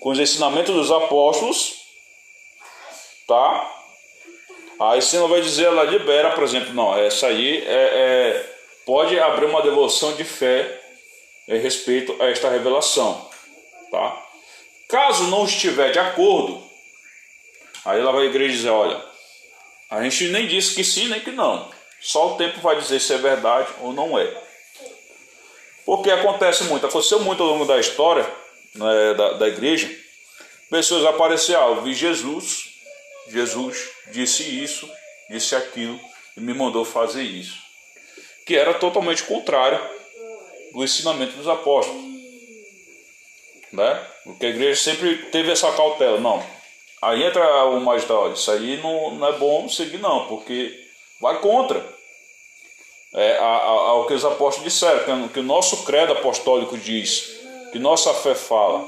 [0.00, 1.74] com os ensinamentos dos apóstolos,
[3.26, 3.74] tá?
[4.80, 9.18] Aí você não vai dizer, ela libera, por exemplo, não, essa aí é, é, pode
[9.18, 10.80] abrir uma devoção de fé
[11.48, 13.28] em respeito a esta revelação,
[13.90, 14.27] tá?
[14.88, 16.62] Caso não estiver de acordo,
[17.84, 19.04] aí ela vai à igreja dizer: olha,
[19.90, 21.70] a gente nem disse que sim nem que não.
[22.00, 24.48] Só o tempo vai dizer se é verdade ou não é.
[25.84, 28.26] Porque acontece muito, aconteceu muito ao longo da história,
[28.74, 29.90] né, da, da igreja,
[30.70, 32.64] pessoas apareceram, ah, eu vi Jesus,
[33.28, 34.88] Jesus disse isso,
[35.30, 35.98] disse aquilo
[36.36, 37.58] e me mandou fazer isso.
[38.46, 39.80] Que era totalmente contrário
[40.72, 42.17] do ensinamento dos apóstolos.
[43.72, 44.06] Né?
[44.24, 46.18] Porque a igreja sempre teve essa cautela.
[46.20, 46.42] Não,
[47.02, 50.74] aí entra o magistrado, isso aí não, não é bom seguir não, porque
[51.20, 51.84] vai contra
[53.14, 57.40] é, ao que os apóstolos disseram, que o nosso credo apostólico diz,
[57.72, 58.86] que nossa fé fala.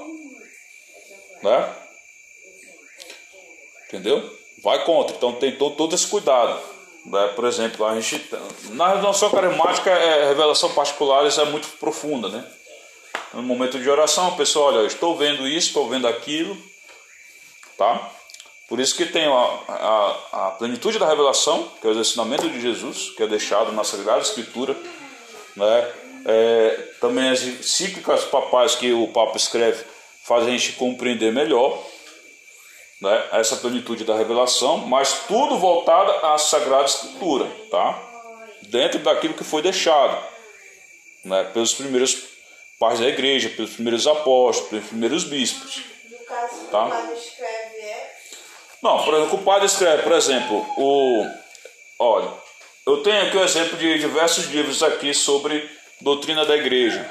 [1.42, 1.74] Né?
[3.88, 4.38] Entendeu?
[4.62, 5.16] Vai contra.
[5.16, 6.60] Então tem todo, todo esse cuidado.
[7.06, 7.32] Né?
[7.34, 8.28] Por exemplo, a gente.
[8.70, 12.46] Na renovação carismática, é, revelação particulares é muito profunda, né?
[13.32, 16.56] No momento de oração, a pessoa, olha, estou vendo isso, estou vendo aquilo,
[17.76, 18.10] tá?
[18.68, 22.60] Por isso que tem a, a, a, plenitude da revelação, que é o ensinamento de
[22.60, 24.76] Jesus, que é deixado na Sagrada Escritura,
[25.56, 25.92] né?
[26.26, 29.84] É, também as encíclicas papais que o Papa escreve
[30.24, 31.82] fazem a gente compreender melhor
[33.00, 38.10] né, essa plenitude da revelação, mas tudo voltado à Sagrada Escritura, tá?
[38.70, 40.22] dentro daquilo que foi deixado
[41.24, 42.14] né, pelos primeiros
[42.80, 45.82] pais da igreja, pelos primeiros apóstolos, pelos primeiros bispos.
[46.10, 46.86] No caso, Tá.
[46.86, 48.16] o padre escreve é.
[48.82, 51.26] Não, por exemplo, o padre escreve, por exemplo, o.
[51.98, 52.32] Olha,
[52.86, 57.08] eu tenho aqui o exemplo de diversos livros aqui sobre doutrina da igreja.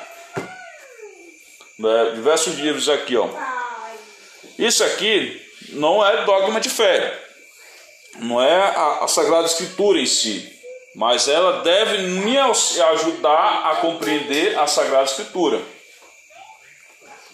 [1.78, 3.30] Né, diversos livros aqui, ó.
[4.58, 7.18] Isso aqui não é dogma de fé,
[8.16, 10.59] não é a, a Sagrada Escritura em si,
[10.96, 15.62] mas ela deve me ajudar a compreender a Sagrada Escritura.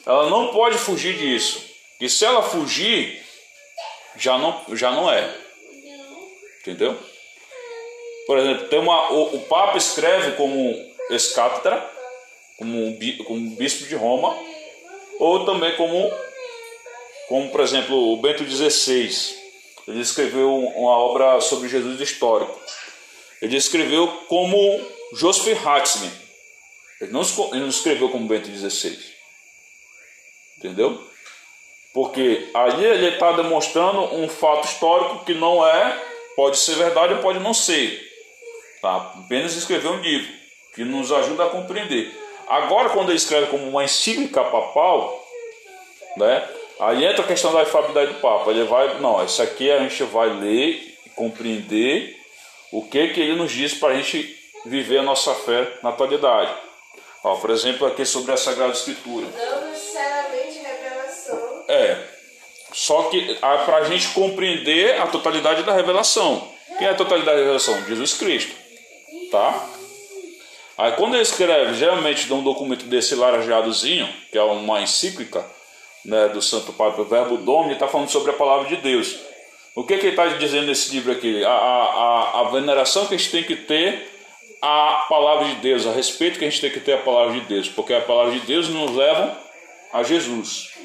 [0.05, 1.63] Ela não pode fugir disso,
[1.99, 3.23] e se ela fugir,
[4.17, 5.33] já não, já não é.
[6.61, 6.97] Entendeu?
[8.25, 10.73] Por exemplo, tem uma, o, o Papa escreve como
[11.09, 11.89] ex-cátedra,
[12.57, 14.35] como, como bispo de Roma,
[15.19, 16.11] ou também como,
[17.27, 19.09] como por exemplo, o Bento XVI.
[19.87, 22.59] Ele escreveu uma obra sobre Jesus histórico.
[23.45, 24.57] Ele escreveu como
[25.13, 26.11] Joseph Ratzinger.
[26.99, 28.97] Ele não, ele não escreveu como Bento XVI.
[30.57, 30.99] Entendeu?
[31.93, 36.03] Porque ali ele está demonstrando um fato histórico que não é,
[36.35, 38.01] pode ser verdade ou pode não ser.
[38.81, 39.13] Tá?
[39.15, 40.33] Apenas escreveu um livro
[40.73, 42.19] que nos ajuda a compreender.
[42.47, 45.23] Agora, quando ele escreve como uma encíclica papal,
[46.17, 46.49] né?
[46.79, 48.49] Aí entra a questão da infabilidade do Papa.
[48.49, 52.14] Ele vai, não, isso aqui a gente vai ler compreender
[52.77, 56.53] o que que ele nos diz para a gente viver a nossa fé na atualidade.
[57.23, 59.27] Ó, por exemplo, aqui sobre a Sagrada Escritura.
[59.27, 61.63] Não necessariamente revelação.
[61.69, 62.03] É.
[62.73, 66.51] Só que para a gente compreender a totalidade da revelação.
[66.77, 67.81] Quem é a totalidade da revelação?
[67.85, 68.53] Jesus Cristo.
[69.31, 69.69] Tá?
[70.77, 75.45] Aí quando ele escreve, geralmente num documento desse laranjadozinho, que é uma encíclica
[76.03, 79.17] né, do Santo Padre, o Verbo Domini, está falando sobre a palavra de Deus.
[79.75, 81.43] O que, que ele está dizendo nesse livro aqui?
[81.43, 84.09] A, a, a, veneração que a gente tem que ter
[84.61, 87.41] à palavra de Deus, a respeito que a gente tem que ter à palavra de
[87.41, 89.37] Deus, porque a palavra de Deus nos leva
[89.91, 90.75] a Jesus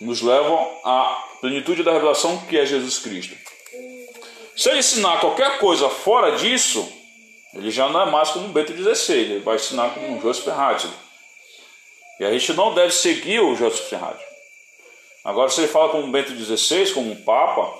[0.00, 3.36] nos levam à plenitude da revelação que é Jesus Cristo.
[4.56, 6.90] Se ele ensinar qualquer coisa fora disso,
[7.54, 10.96] ele já não é mais como Bento XVI, ele vai ensinar como Joseph Ratzinger.
[12.20, 14.28] E a gente não deve seguir o Joseph Ratzinger.
[15.24, 17.72] Agora, se ele fala como Bento XVI, como um Papa,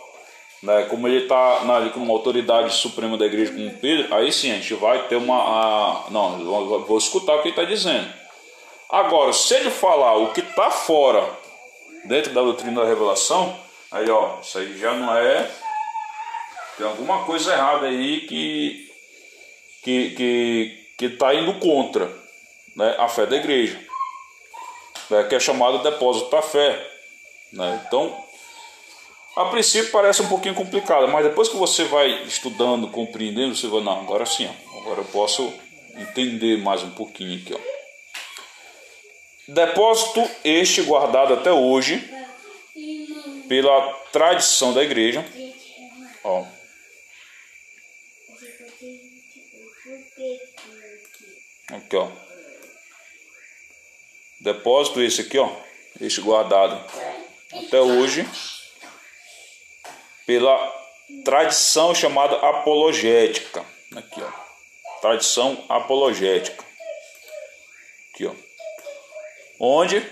[0.63, 4.55] né, como ele está ali como autoridade suprema da igreja, como Pedro, aí sim a
[4.55, 5.37] gente vai ter uma.
[5.37, 6.45] a- não,
[6.85, 8.13] vou escutar o que ele está dizendo.
[8.91, 11.29] Agora, se ele falar o que está fora
[12.07, 13.55] dentro da doutrina da revelação,
[13.91, 15.51] aí ó, isso aí já não é.
[16.77, 18.89] Tem alguma coisa errada aí que
[19.83, 22.11] que que que está indo contra,
[22.75, 23.79] né, a fé da igreja,
[25.11, 26.85] né, que é chamado depósito da fé,
[27.53, 27.85] né?
[27.87, 28.17] Então,
[29.39, 33.81] a princípio parece um pouquinho complicado, mas depois que você vai estudando, compreendendo, você vai
[33.81, 35.55] não, agora sim, ó, agora eu posso
[35.95, 37.59] entender mais um pouquinho aqui, ó.
[39.47, 42.05] Depósito este guardado até hoje
[43.49, 43.81] pela
[44.13, 45.25] tradição da igreja.
[46.25, 46.45] Ó,
[51.69, 52.09] aqui, ó.
[54.41, 55.49] Depósito esse aqui, ó.
[56.01, 56.85] Este guardado
[57.53, 58.29] até hoje
[60.29, 60.57] pela
[61.25, 63.65] tradição chamada apologética.
[63.97, 65.01] Aqui, ó.
[65.01, 66.65] Tradição apologética.
[68.13, 68.49] Aqui, ó
[69.59, 70.05] onde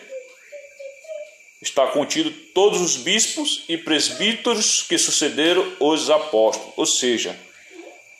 [1.62, 7.38] está contido todos os bispos e presbíteros que sucederam os apóstolos, ou seja,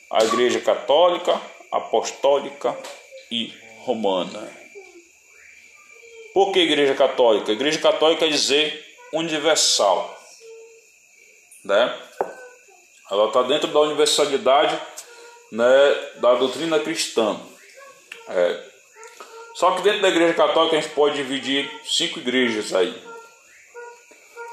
[0.09, 1.39] a Igreja Católica,
[1.71, 2.77] Apostólica
[3.29, 4.55] e Romana.
[6.33, 7.51] Por que igreja católica?
[7.51, 10.16] Igreja católica quer dizer universal.
[11.63, 11.99] Né?
[13.11, 14.79] Ela está dentro da universalidade
[15.51, 17.39] né, da doutrina cristã.
[18.29, 18.63] É.
[19.55, 22.93] Só que dentro da igreja católica a gente pode dividir cinco igrejas aí.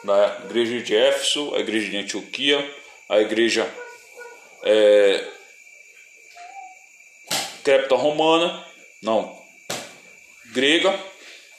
[0.04, 0.38] Né?
[0.42, 2.74] A igreja de Éfeso, a igreja de Antioquia,
[3.08, 3.70] a igreja
[4.62, 5.28] é,
[7.90, 8.64] romana,
[9.02, 9.36] não,
[10.52, 10.98] grega,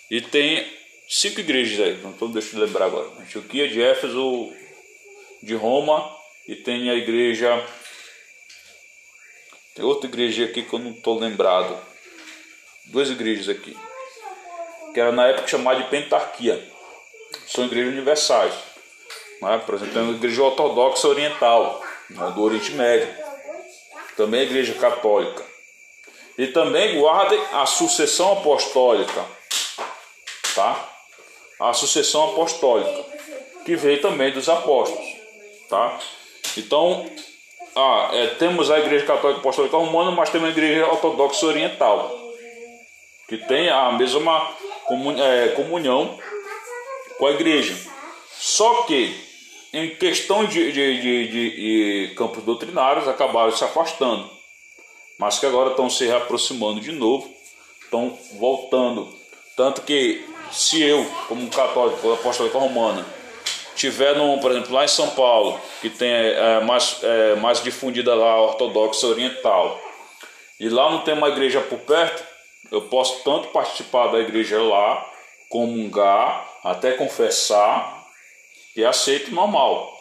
[0.10, 0.66] e tem
[1.08, 3.10] cinco igrejas aí, não estou deixando de lembrar agora.
[3.20, 4.52] Antioquia, de Éfeso,
[5.46, 6.12] de Roma,
[6.48, 7.64] e tem a igreja.
[9.76, 11.78] Tem outra igreja aqui que eu não estou lembrado.
[12.86, 13.78] Duas igrejas aqui.
[14.92, 16.68] Que era na época chamada de Pentarquia.
[17.48, 18.54] São igrejas universais.
[19.40, 19.62] Né?
[19.64, 22.32] Por exemplo, tem a igreja ortodoxa oriental, né?
[22.32, 23.08] do Oriente Médio.
[24.18, 25.46] Também a igreja católica.
[26.40, 29.26] E também guardem a sucessão apostólica.
[30.56, 30.90] Tá?
[31.60, 33.06] A sucessão apostólica.
[33.64, 35.15] Que veio também dos apóstolos.
[35.70, 36.00] Tá?
[36.58, 37.10] Então,
[37.76, 42.18] ah, é, temos a Igreja Católica Apostólica Romana, mas também a Igreja Ortodoxa Oriental,
[43.28, 44.56] que tem a mesma
[45.18, 46.18] é, comunhão
[47.18, 47.76] com a Igreja.
[48.32, 49.14] Só que,
[49.74, 54.30] em questão de, de, de, de, de campos doutrinários, acabaram se afastando,
[55.18, 57.30] mas que agora estão se reaproximando de novo,
[57.84, 59.14] estão voltando.
[59.58, 63.06] Tanto que, se eu, como católico apostólico romana,
[63.76, 68.16] tiver, no, por exemplo, lá em São Paulo, que tem é, mais, é, mais difundida
[68.16, 69.80] lá a ortodoxa oriental,
[70.60, 72.24] e lá não tem uma igreja por perto,
[72.72, 75.06] eu posso tanto participar da igreja lá,
[75.50, 78.06] comungar, até confessar,
[78.76, 79.94] e aceito normal.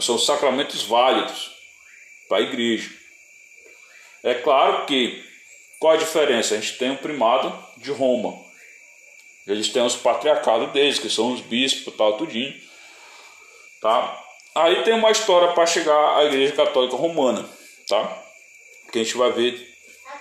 [0.00, 1.50] São sacramentos válidos
[2.28, 2.90] para a igreja.
[4.22, 5.24] É claro que
[5.80, 6.54] qual a diferença?
[6.54, 8.38] A gente tem o primado de Roma.
[9.46, 12.54] Eles têm os patriarcados deles, que são os bispos, tal, tudinho.
[13.80, 14.24] Tá?
[14.54, 17.48] Aí tem uma história para chegar à Igreja Católica Romana,
[17.88, 18.22] tá?
[18.92, 19.74] Que a gente vai ver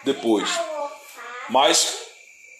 [0.03, 0.49] depois.
[1.49, 1.97] Mas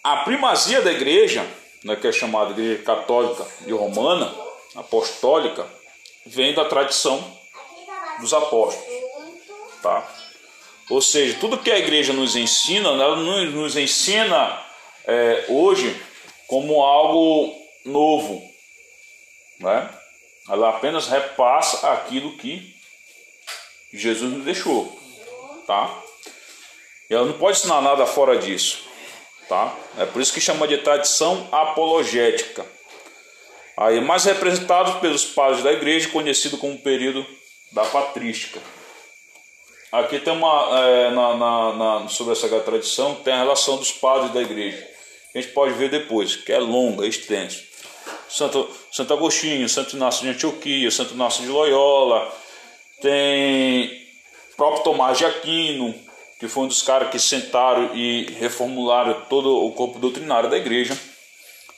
[0.02, 1.46] a primazia da igreja,
[1.84, 4.34] né, que é chamada Igreja Católica e Romana,
[4.74, 5.66] apostólica,
[6.26, 7.22] vem da tradição
[8.18, 8.86] dos apóstolos,
[9.82, 10.06] tá?
[10.90, 14.60] Ou seja, tudo que a igreja nos ensina, ela nos ensina
[15.06, 16.00] é, hoje
[16.48, 18.42] como algo novo,
[19.60, 19.99] né?
[20.50, 22.74] Ela apenas repassa aquilo que
[23.92, 24.98] Jesus nos deixou,
[25.66, 26.02] tá?
[27.08, 28.84] E ela não pode ensinar nada fora disso,
[29.48, 29.72] tá?
[29.96, 32.66] É por isso que chama de tradição apologética.
[33.76, 37.24] Aí, mais representado pelos padres da igreja, conhecido como período
[37.72, 38.60] da patrística.
[39.92, 44.32] Aqui tem uma, é, na, na, na, sobre essa tradição, tem a relação dos padres
[44.32, 44.86] da igreja.
[45.34, 47.69] A gente pode ver depois, que é longa, é extenso.
[48.28, 52.32] Santo, Santo Agostinho, Santo Inácio de Antioquia, Santo Inácio de Loyola,
[53.00, 54.06] tem
[54.56, 55.94] próprio Tomás de Aquino,
[56.38, 60.96] que foi um dos caras que sentaram e reformularam todo o corpo doutrinário da igreja,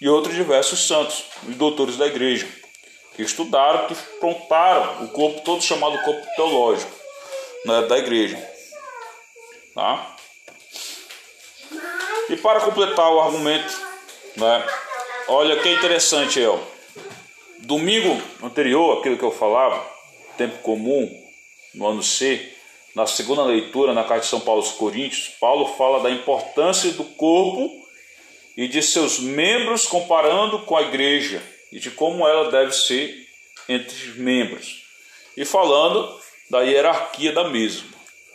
[0.00, 2.48] e outros diversos santos, os doutores da igreja,
[3.14, 6.92] que estudaram, que prontaram o corpo todo chamado corpo teológico
[7.64, 8.36] né, da igreja.
[9.74, 10.16] Tá?
[12.28, 13.72] E para completar o argumento,
[14.36, 14.66] né,
[15.34, 16.62] Olha que interessante, El.
[17.60, 19.82] Domingo anterior, aquilo que eu falava,
[20.36, 21.10] tempo comum,
[21.74, 22.52] no ano C,
[22.94, 27.04] na segunda leitura, na carta de São Paulo aos Coríntios, Paulo fala da importância do
[27.04, 27.70] corpo
[28.58, 33.26] e de seus membros comparando com a igreja e de como ela deve ser
[33.70, 34.82] entre os membros.
[35.34, 36.14] E falando
[36.50, 37.88] da hierarquia da mesma.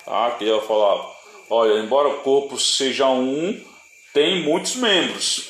[0.03, 0.31] Tá?
[0.31, 1.15] Que eu falava,
[1.47, 3.63] olha, embora o corpo seja um,
[4.15, 5.49] tem muitos membros.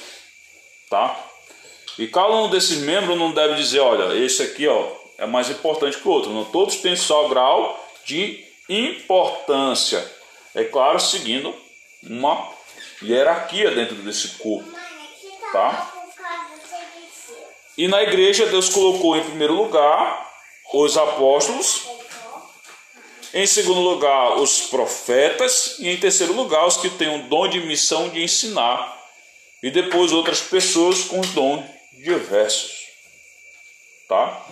[0.90, 1.27] Tá?
[1.98, 4.88] E cada um desses membros não deve dizer, olha, esse aqui ó,
[5.18, 6.32] é mais importante que o outro.
[6.32, 10.06] Não, todos têm só grau de importância.
[10.54, 11.56] É claro, seguindo
[12.04, 12.50] uma
[13.02, 14.70] hierarquia dentro desse corpo.
[15.52, 15.94] Tá?
[17.78, 20.28] E na igreja Deus colocou em primeiro lugar
[20.74, 21.84] os apóstolos,
[23.34, 27.60] em segundo lugar os profetas e em terceiro lugar os que têm o dom de
[27.62, 28.98] missão de ensinar
[29.62, 32.88] e depois outras pessoas com os dons diversos.
[34.08, 34.46] Tá?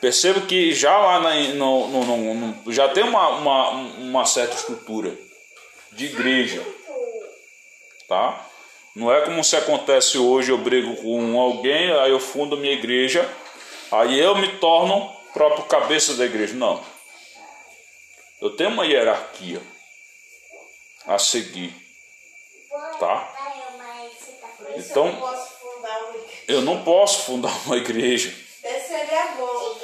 [0.00, 5.16] Perceba que já lá na, no, no, no, já tem uma, uma, uma certa estrutura
[5.92, 6.62] de igreja.
[8.08, 8.46] Tá?
[8.94, 13.26] Não é como se acontece hoje, eu brigo com alguém, aí eu fundo minha igreja,
[13.90, 16.54] aí eu me torno próprio cabeça da igreja.
[16.54, 16.84] Não.
[18.40, 19.62] Eu tenho uma hierarquia
[21.06, 21.74] a seguir.
[22.98, 23.32] Tá?
[24.76, 25.51] Isso Então-
[26.52, 28.34] eu não posso fundar uma igreja.
[28.60, 29.76] Até seria bom,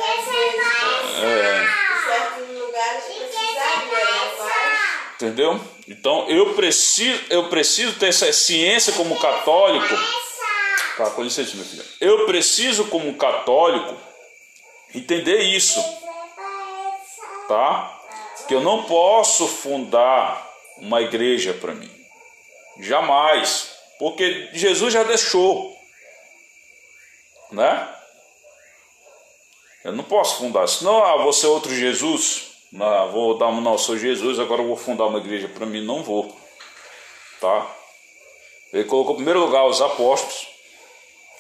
[1.21, 4.19] É, em certos lugares precisaria,
[5.15, 5.61] entendeu?
[5.89, 9.95] Então eu preciso, eu preciso ter essa ciência como católico.
[10.97, 11.85] Tá, com licença, meu filho.
[12.01, 13.97] Eu preciso, como católico,
[14.93, 15.81] entender isso.
[17.47, 18.01] Tá?
[18.49, 20.45] Que eu não posso fundar
[20.77, 21.91] uma igreja para mim.
[22.81, 23.71] Jamais.
[23.99, 25.78] Porque Jesus já deixou.
[27.51, 27.95] Né?
[29.85, 30.67] Eu não posso fundar.
[30.67, 32.49] Senão, ah, vou ser outro Jesus.
[32.71, 35.85] Não, vou dar uma, não, sou Jesus, agora vou fundar uma igreja para mim.
[35.85, 36.37] Não vou.
[37.41, 37.75] Tá?
[38.73, 40.49] Ele colocou em primeiro lugar os apóstolos.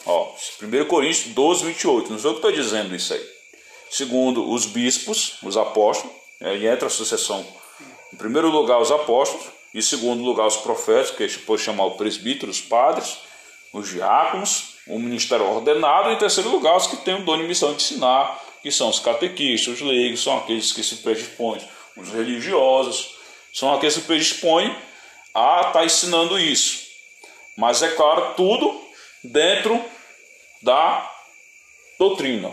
[0.07, 2.11] Ó, 1 Coríntios 12, 28.
[2.11, 3.29] Não sou eu que estou dizendo isso aí.
[3.91, 6.17] Segundo, os bispos, os apóstolos.
[6.41, 7.47] Aí entra a sucessão.
[8.13, 9.47] Em primeiro lugar, os apóstolos.
[9.75, 13.19] Em segundo lugar, os profetas, que pode chamar o presbítero, os padres,
[13.73, 16.11] os diáconos, o ministério ordenado.
[16.11, 18.89] E em terceiro lugar, os que têm o dom de missão de ensinar, que são
[18.89, 21.61] os catequistas, os leigos, são aqueles que se predispõem,
[21.97, 23.17] os religiosos,
[23.53, 24.75] são aqueles que se predispõem
[25.35, 26.87] a estar ensinando isso.
[27.57, 28.81] Mas é claro, tudo
[29.23, 29.83] dentro
[30.63, 31.11] da
[31.99, 32.51] doutrina.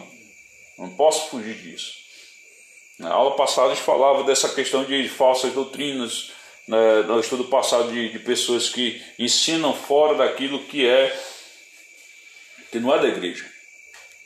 [0.77, 1.93] Não posso fugir disso.
[2.99, 6.31] Na aula passada a gente falava dessa questão de falsas doutrinas,
[6.67, 11.15] né, no estudo passado de, de pessoas que ensinam fora daquilo que é
[12.75, 13.49] que não é da igreja.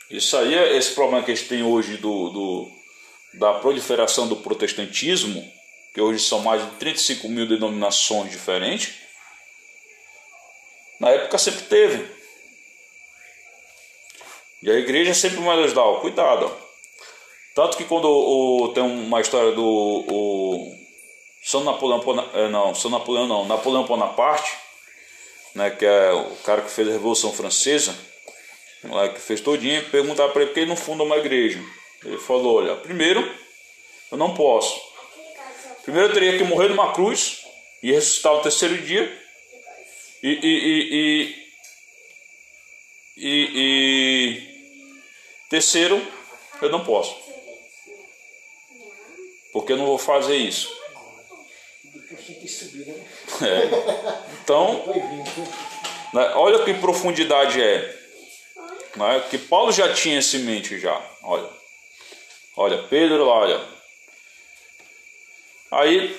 [0.09, 2.71] Isso aí é esse problema que a gente tem hoje do, do
[3.35, 5.39] da proliferação do protestantismo,
[5.93, 8.95] que hoje são mais de 35 mil denominações diferentes.
[10.99, 12.09] Na época sempre teve.
[14.63, 16.47] E a igreja sempre vai nos dar, ó, cuidado.
[16.47, 16.69] Ó.
[17.53, 20.75] Tanto que quando o, tem uma história do o,
[21.43, 22.01] São Napoleão,
[22.33, 24.57] é, não, São Napoleão não, Napoleão Bonaparte,
[25.53, 28.08] né, que é o cara que fez a Revolução Francesa,
[28.83, 31.59] lá que fez todinha, perguntar para ele por que ele não funda uma igreja.
[32.03, 33.19] Ele falou, olha, primeiro,
[34.11, 34.79] eu não posso.
[35.83, 37.45] Primeiro eu teria que morrer numa cruz
[37.83, 39.21] e ressuscitar no terceiro dia.
[40.21, 41.35] E, e,
[43.17, 44.63] e, e,
[45.49, 46.05] terceiro,
[46.61, 47.15] eu não posso.
[49.51, 50.77] Porque eu não vou fazer isso.
[53.41, 53.69] É.
[54.43, 54.83] Então,
[56.13, 57.98] né, olha que profundidade é.
[58.95, 60.99] Né, que Paulo já tinha isso em mente já.
[61.23, 61.49] Olha.
[62.57, 63.61] Olha, Pedro lá, olha.
[65.71, 66.15] Aí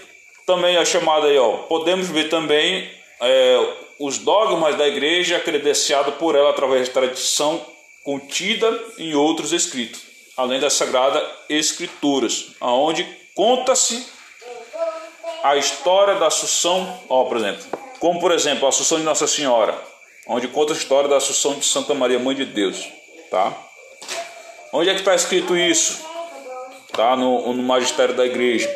[0.47, 1.59] também a chamada aí, ó.
[1.65, 2.91] Podemos ver também
[3.21, 7.65] é, os dogmas da igreja credenciado por ela através da tradição
[8.03, 10.03] contida em outros escritos,
[10.37, 13.05] além das sagradas escrituras, aonde
[13.35, 14.07] conta-se
[15.43, 17.65] a história da Assunção, ó, por exemplo,
[17.99, 19.79] como por exemplo a Assunção de Nossa Senhora,
[20.27, 22.87] onde conta a história da Assunção de Santa Maria, Mãe de Deus,
[23.31, 23.57] tá?
[24.73, 26.05] Onde é que está escrito isso?
[26.93, 28.69] Tá no, no magistério da igreja.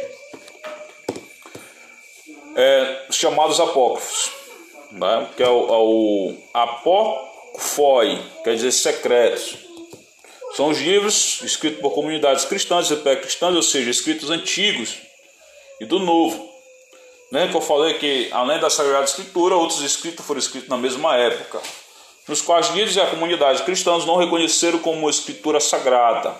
[2.56, 4.30] É, chamados apócrifos,
[4.92, 5.28] né?
[5.36, 9.56] que é o, é o apócrifoi, quer dizer secretos.
[10.56, 14.98] São os livros escritos por comunidades cristãs e pré-cristãs, ou seja, escritos antigos
[15.80, 16.53] e do Novo.
[17.34, 21.16] Lembra que eu falei que, além da Sagrada Escritura, outros escritos foram escritos na mesma
[21.16, 21.60] época,
[22.28, 26.32] nos quais líderes e a comunidade cristãs não reconheceram como escritura sagrada.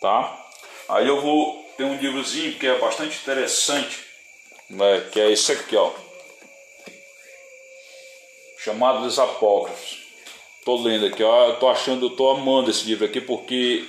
[0.00, 0.46] Tá?
[0.88, 4.00] Aí eu vou ter um livrozinho que é bastante interessante,
[4.68, 5.92] né, que é esse aqui, ó,
[8.58, 10.00] chamado Dos Apócrifos.
[10.64, 13.84] Tô lendo aqui, ó, tô achando, tô amando esse livro aqui porque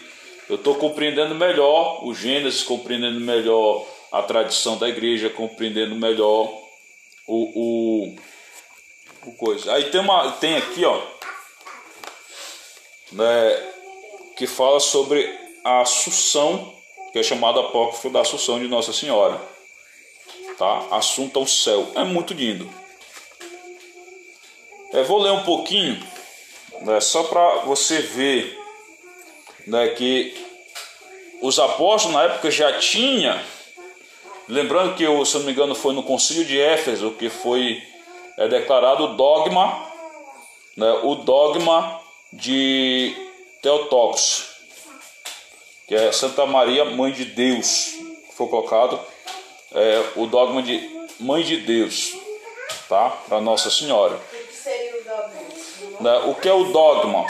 [0.47, 6.51] eu tô compreendendo melhor o Gênesis, compreendendo melhor a tradição da igreja, compreendendo melhor
[7.27, 8.15] o, o,
[9.25, 9.73] o coisa.
[9.73, 11.01] Aí tem uma, tem aqui, ó,
[13.11, 13.71] né,
[14.35, 16.73] que fala sobre a Assunção,
[17.11, 19.39] que é chamado apócrifo da Assunção de Nossa Senhora,
[20.57, 20.87] tá?
[20.91, 22.69] Assunta ao céu, é muito lindo.
[24.91, 26.01] É, vou ler um pouquinho,
[26.81, 28.57] né, só para você ver,
[29.67, 30.33] né, que
[31.41, 33.43] os apóstolos na época já tinha
[34.49, 37.83] Lembrando que, se não me engano, foi no concílio de Éfeso que foi
[38.35, 39.87] é, declarado o dogma,
[40.75, 42.01] né, o dogma
[42.33, 43.15] de
[43.61, 44.49] Teotocos,
[45.87, 47.93] que é Santa Maria, Mãe de Deus.
[48.35, 48.99] Foi colocado
[49.71, 52.13] é, o dogma de Mãe de Deus,
[52.87, 53.09] tá?
[53.27, 54.15] Para Nossa Senhora.
[54.15, 56.03] O que?
[56.03, 56.17] Né?
[56.25, 57.23] O que é o dogma?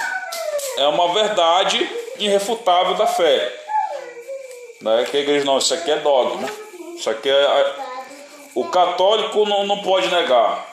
[0.77, 3.53] É uma verdade irrefutável da fé.
[4.79, 5.05] Né?
[5.11, 6.47] Que a igreja não, isso aqui é dogma.
[6.99, 7.75] Isso aqui é.
[8.53, 10.67] O católico não, não pode negar.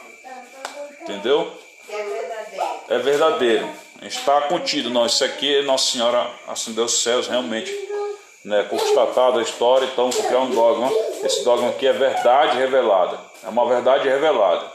[1.02, 1.52] Entendeu?
[1.88, 3.68] É é verdadeiro,
[4.02, 4.90] está contido.
[4.90, 7.72] Não, isso aqui Nossa Senhora acendeu os céus realmente.
[8.44, 10.88] Né, constatada a história, então vou criar um dogma.
[11.24, 13.18] Esse dogma aqui é verdade revelada.
[13.44, 14.70] É uma verdade revelada.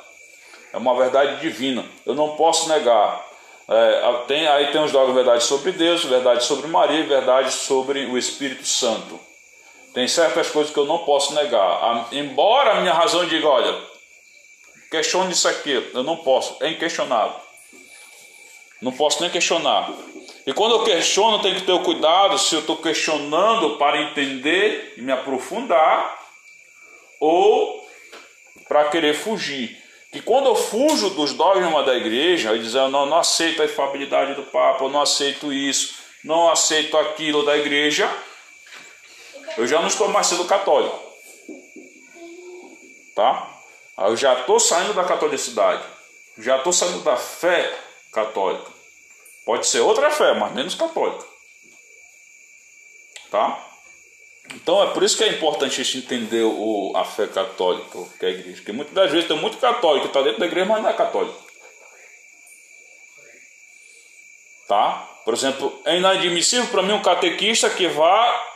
[0.74, 1.86] É uma verdade divina.
[2.06, 3.26] Eu não posso negar.
[3.70, 8.18] É, tem, aí tem os dogmas verdade sobre Deus, verdade sobre Maria verdade sobre o
[8.18, 9.18] Espírito Santo.
[9.94, 12.08] Tem certas coisas que eu não posso negar.
[12.12, 13.78] Embora a minha razão diga, olha,
[14.90, 17.36] questione isso aqui, eu não posso, é inquestionável.
[18.82, 19.92] Não posso nem questionar.
[20.46, 24.02] E quando eu questiono, eu tenho que ter o cuidado se eu estou questionando para
[24.02, 26.20] entender e me aprofundar
[27.20, 27.88] ou
[28.68, 29.78] para querer fugir.
[30.12, 33.66] Que quando eu fujo dos dogmas da igreja, eu dizer, eu não, não aceito a
[33.66, 38.10] infabilidade do Papa, eu não aceito isso, não aceito aquilo da igreja,
[39.58, 41.00] eu já não estou mais sendo católico.
[43.16, 43.50] Tá?
[43.98, 45.84] Eu já estou saindo da catolicidade.
[46.38, 47.78] Já estou saindo da fé
[48.12, 48.72] católica.
[49.46, 51.26] Pode ser outra fé, mas menos católica.
[53.30, 53.68] Tá?
[54.56, 58.26] Então é por isso que é importante a gente entender o, a fé católica, que
[58.26, 58.58] é a igreja.
[58.58, 60.94] Porque muitas das vezes tem muito católico que está dentro da igreja, mas não é
[60.94, 61.52] católico.
[64.68, 65.08] Tá?
[65.24, 68.51] Por exemplo, é inadmissível para mim um catequista que vá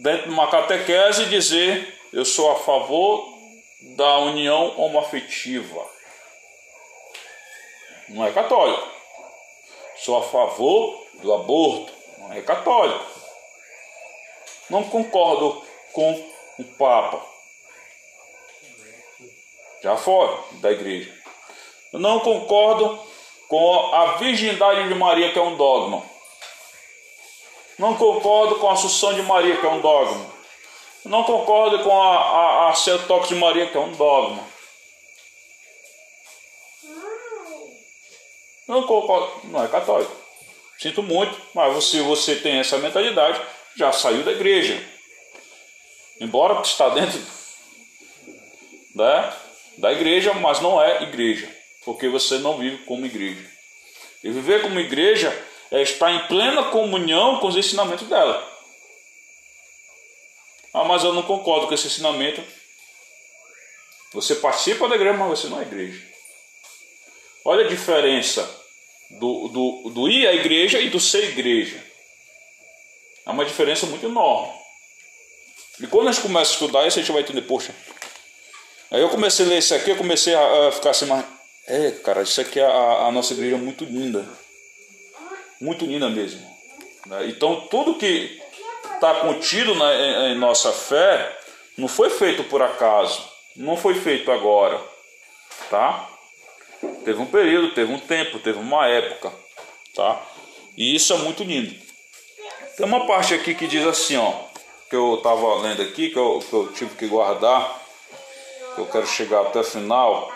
[0.00, 3.32] dentro de uma catequese dizer eu sou a favor
[3.96, 5.86] da união homoafetiva.
[8.08, 8.86] Não é católico.
[9.96, 11.92] Sou a favor do aborto.
[12.18, 13.06] Não é católico.
[14.68, 15.62] Não concordo
[15.92, 16.12] com
[16.58, 17.24] o Papa.
[19.82, 21.12] Já fora da igreja.
[21.92, 22.98] Não concordo
[23.48, 26.11] com a virgindade de Maria, que é um dogma.
[27.78, 30.30] Não concordo com a Assunção de Maria, que é um dogma.
[31.04, 34.46] Não concordo com a, a, a de Maria, que é um dogma.
[38.68, 40.14] Não concordo, não é católico.
[40.78, 43.40] Sinto muito, mas se você tem essa mentalidade,
[43.76, 44.82] já saiu da igreja.
[46.20, 47.20] Embora está dentro
[48.94, 49.36] da,
[49.78, 51.48] da igreja, mas não é igreja,
[51.84, 53.50] porque você não vive como igreja.
[54.22, 55.36] E viver como igreja
[55.72, 58.46] é estar em plena comunhão com os ensinamentos dela.
[60.74, 62.44] Ah, mas eu não concordo com esse ensinamento.
[64.12, 66.00] Você participa da igreja, mas você não é igreja.
[67.44, 68.48] Olha a diferença
[69.18, 71.82] do, do, do ir à igreja e do ser igreja.
[73.24, 74.52] É uma diferença muito enorme.
[75.80, 77.74] E quando a gente começa a estudar isso, a gente vai entender, poxa.
[78.90, 81.24] Aí eu comecei a ler isso aqui, eu comecei a, ficar assim, mas.
[81.66, 84.41] É, cara, isso aqui é a, a nossa igreja é muito linda.
[85.62, 86.44] Muito linda mesmo.
[87.06, 87.28] Né?
[87.28, 88.42] Então tudo que
[88.94, 91.38] está contido na, em, em nossa fé
[91.78, 93.22] não foi feito por acaso.
[93.54, 94.80] Não foi feito agora.
[95.70, 96.08] Tá?
[97.04, 99.32] Teve um período, teve um tempo, teve uma época.
[99.94, 100.20] Tá?
[100.76, 101.72] E isso é muito lindo.
[102.76, 104.32] Tem uma parte aqui que diz assim, ó,
[104.90, 107.80] que eu estava lendo aqui, que eu, que eu tive que guardar,
[108.74, 110.32] que eu quero chegar até o final.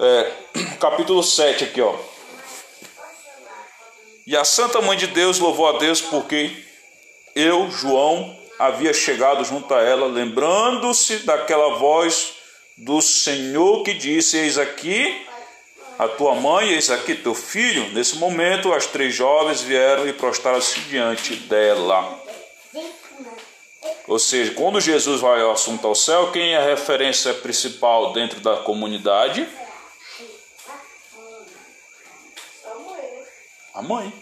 [0.00, 0.32] É,
[0.80, 1.94] capítulo 7 aqui, ó.
[4.26, 6.64] E a Santa Mãe de Deus louvou a Deus porque
[7.34, 12.34] eu, João, havia chegado junto a ela, lembrando-se daquela voz
[12.76, 15.26] do Senhor que disse: Eis aqui
[15.98, 17.90] a tua mãe, eis aqui teu filho.
[17.92, 22.20] Nesse momento, as três jovens vieram e prostraram-se diante dela.
[24.06, 28.40] Ou seja, quando Jesus vai ao assunto ao céu, quem é a referência principal dentro
[28.40, 29.48] da comunidade?
[33.74, 34.12] A mãe.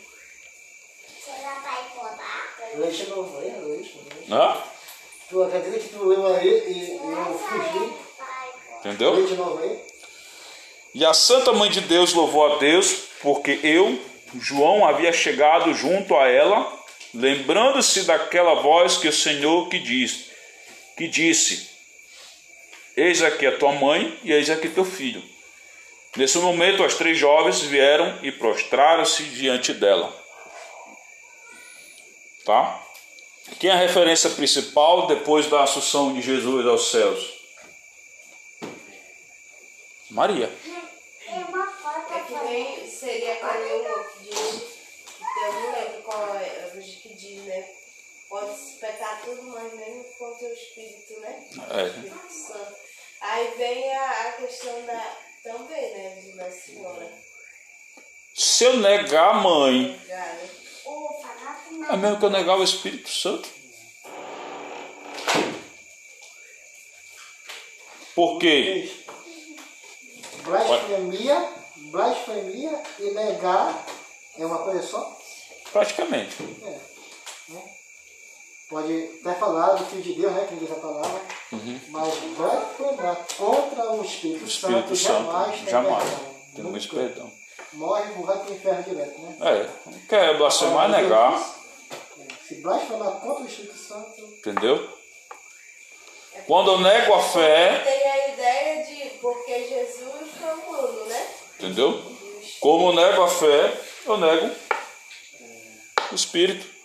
[2.77, 4.01] Leite não vem, leite.
[4.31, 4.63] Hã?
[5.29, 7.93] Tu acredita que tu leu aí e eu fugi?
[8.79, 9.15] Entendeu?
[9.15, 9.81] Leite não vem?
[10.95, 12.93] E a Santa Mãe de Deus louvou a Deus,
[13.23, 13.99] porque eu,
[14.41, 16.81] João, havia chegado junto a ela,
[17.13, 20.31] lembrando-se daquela voz que o Senhor que diz,
[20.97, 21.71] que disse:
[22.97, 25.23] Eis aqui a tua mãe e eis aqui teu filho.
[26.17, 30.13] Nesse momento, as três jovens vieram e prostraram-se diante dela.
[32.45, 32.85] Tá?
[33.59, 37.41] Quem é a referência principal depois da assunção de Jesus aos céus?
[40.11, 40.51] Maria.
[42.13, 44.63] É que nem seria aquele outro que diz,
[45.17, 47.69] que eu não lembro qual é, mas que diz, né?
[48.29, 51.49] Pode pecar tudo, mas mesmo com o teu espírito, né?
[51.71, 51.87] É.
[51.87, 52.77] Espírito Santo.
[53.21, 57.11] Aí vem a, a questão da também, né, Nossa Senhora.
[58.35, 60.49] Se eu negar a mãe, né?
[61.91, 63.49] é mesmo que eu negar o Espírito Santo.
[68.15, 68.91] Por quê?
[70.45, 73.87] Blasfemia, blasfemia e negar
[74.39, 75.19] é uma coisa só?
[75.73, 76.37] Praticamente.
[76.63, 77.53] É.
[77.53, 77.80] Né?
[78.71, 80.47] Pode até falar do Filho de Deus, né?
[80.49, 81.21] Que diz a palavra.
[81.51, 81.81] Uhum.
[81.89, 86.05] Mas blasfemar contra o Espírito, O Espírito Santo, Santo, jamais tem jamais.
[86.55, 86.71] perdão.
[86.71, 86.97] Nunca.
[86.97, 87.33] perdão.
[87.73, 89.37] Morre e vai para o inferno direto, né?
[89.41, 89.69] É,
[90.09, 91.55] quer blasfemar é negar,
[92.47, 94.89] Se blasfemar contra o Espírito Santo, entendeu?
[96.47, 101.27] Quando eu nego a fé, Tem a ideia de porque Jesus foi humano, né?
[101.59, 102.03] entendeu?
[102.61, 104.55] Como eu nego a fé, eu nego
[106.11, 106.80] o Espírito.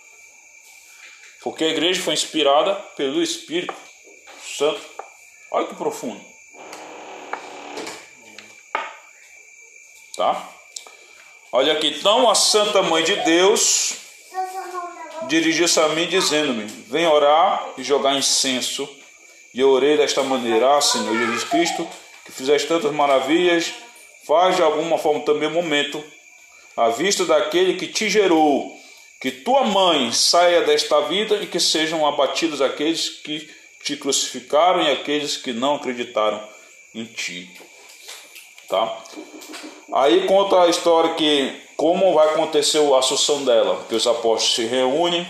[1.46, 3.72] Porque a igreja foi inspirada pelo Espírito
[4.58, 4.80] Santo.
[5.52, 6.20] Olha que profundo.
[10.16, 10.50] Tá?
[11.52, 13.94] Olha aqui, então a Santa Mãe de Deus
[15.28, 18.88] dirigiu-se a mim dizendo-me: Vem orar e jogar incenso.
[19.54, 21.88] E eu orei desta maneira: Ah, Senhor Jesus Cristo,
[22.24, 23.72] que fizeste tantas maravilhas,
[24.26, 26.02] faz de alguma forma também um momento,
[26.76, 28.76] à vista daquele que te gerou,
[29.26, 33.50] que tua mãe saia desta vida e que sejam abatidos aqueles que
[33.82, 36.40] te crucificaram e aqueles que não acreditaram
[36.94, 37.50] em ti.
[38.68, 38.98] Tá?
[39.94, 44.64] Aí conta a história que como vai acontecer a assunção dela, que os apóstolos se
[44.64, 45.26] reúnem,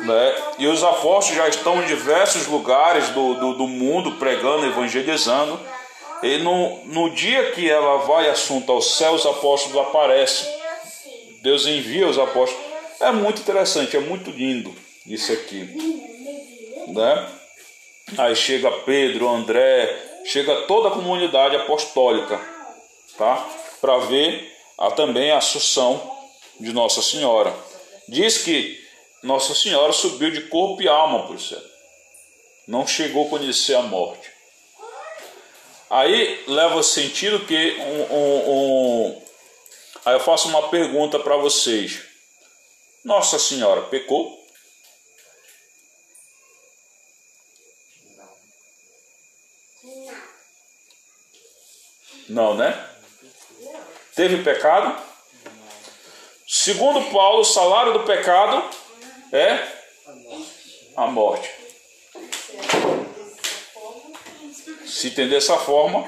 [0.00, 0.34] né?
[0.58, 5.60] E os apóstolos já estão em diversos lugares do, do, do mundo pregando, evangelizando.
[6.20, 10.52] E no, no dia que ela vai assunto ao céu, os apóstolos aparecem.
[11.42, 12.63] Deus envia os apóstolos.
[13.00, 14.74] É muito interessante, é muito lindo
[15.06, 15.64] isso aqui.
[16.88, 17.30] Né?
[18.18, 22.40] Aí chega Pedro, André, chega toda a comunidade apostólica,
[23.16, 23.48] tá?
[23.80, 26.10] Para ver a, também a assunção
[26.60, 27.54] de Nossa Senhora.
[28.08, 28.82] Diz que
[29.22, 31.62] Nossa Senhora subiu de corpo e alma para o céu.
[32.66, 34.30] Não chegou a conhecer a morte.
[35.90, 39.22] Aí leva sentido que um, um, um...
[40.04, 42.13] aí eu faço uma pergunta para vocês.
[43.04, 44.42] Nossa Senhora pecou?
[52.28, 52.90] Não, né?
[54.14, 55.02] Teve pecado?
[56.48, 58.70] Segundo Paulo, o salário do pecado
[59.32, 59.68] é
[60.96, 61.50] a morte.
[64.86, 66.02] Se entender dessa forma,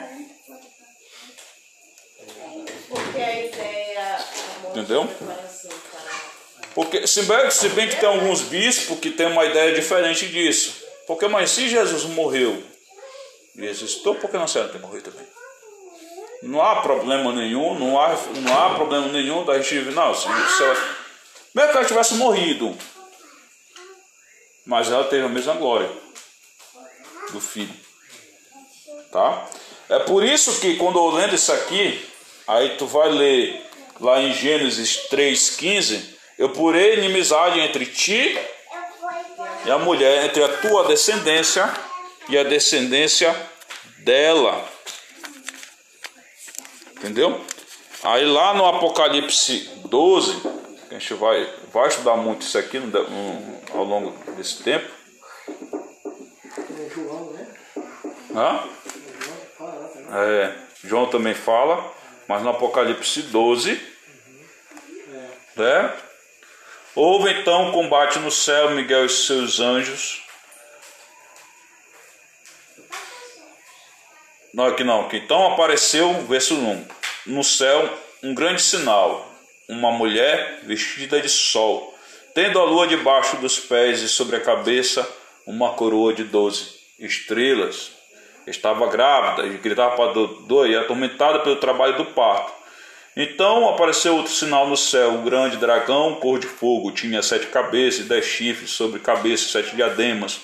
[2.88, 4.16] Porque a ideia.
[4.16, 5.08] a morte Entendeu?
[6.76, 10.76] Porque se bem, se bem que tem alguns bispos que tem uma ideia diferente disso.
[11.06, 12.62] Porque, mas se Jesus morreu
[13.54, 15.26] e ressuscitou, por que não será ter morrido também?
[16.42, 19.90] Não há problema nenhum, não há, não há problema nenhum da gente.
[19.92, 20.76] Não, se, se ela,
[21.54, 22.76] mesmo que ela tivesse morrido,
[24.66, 25.90] mas ela teve a mesma glória
[27.32, 27.74] do filho.
[29.10, 29.48] Tá?
[29.88, 32.06] É por isso que quando eu lendo isso aqui,
[32.46, 33.64] aí tu vai ler
[33.98, 38.38] lá em Gênesis 3,15, eu porei inimizade entre ti
[39.64, 41.72] e a mulher, entre a tua descendência
[42.28, 43.34] e a descendência
[43.98, 44.68] dela.
[46.96, 47.40] Entendeu?
[48.02, 50.40] Aí lá no Apocalipse 12,
[50.88, 54.88] que a gente vai, vai estudar muito isso aqui no, no, ao longo desse tempo.
[55.48, 57.46] é João, né?
[58.34, 58.68] Hã?
[60.14, 60.52] É,
[60.84, 61.92] João também fala,
[62.28, 63.80] mas no Apocalipse 12,
[65.56, 65.96] né?
[66.96, 70.22] Houve então um combate no céu, Miguel e seus anjos.
[74.54, 75.18] Não, aqui não, aqui.
[75.18, 76.88] Então apareceu, verso 1,
[77.26, 77.86] no céu
[78.22, 79.30] um grande sinal,
[79.68, 81.94] uma mulher vestida de sol,
[82.34, 85.06] tendo a lua debaixo dos pés e sobre a cabeça
[85.46, 87.92] uma coroa de doze estrelas.
[88.46, 92.65] Estava grávida e gritava para dor e atormentada pelo trabalho do parto.
[93.16, 98.00] Então apareceu outro sinal no céu, um grande dragão, cor de fogo, tinha sete cabeças
[98.00, 100.40] e dez chifres, sobre cabeça sete diademas.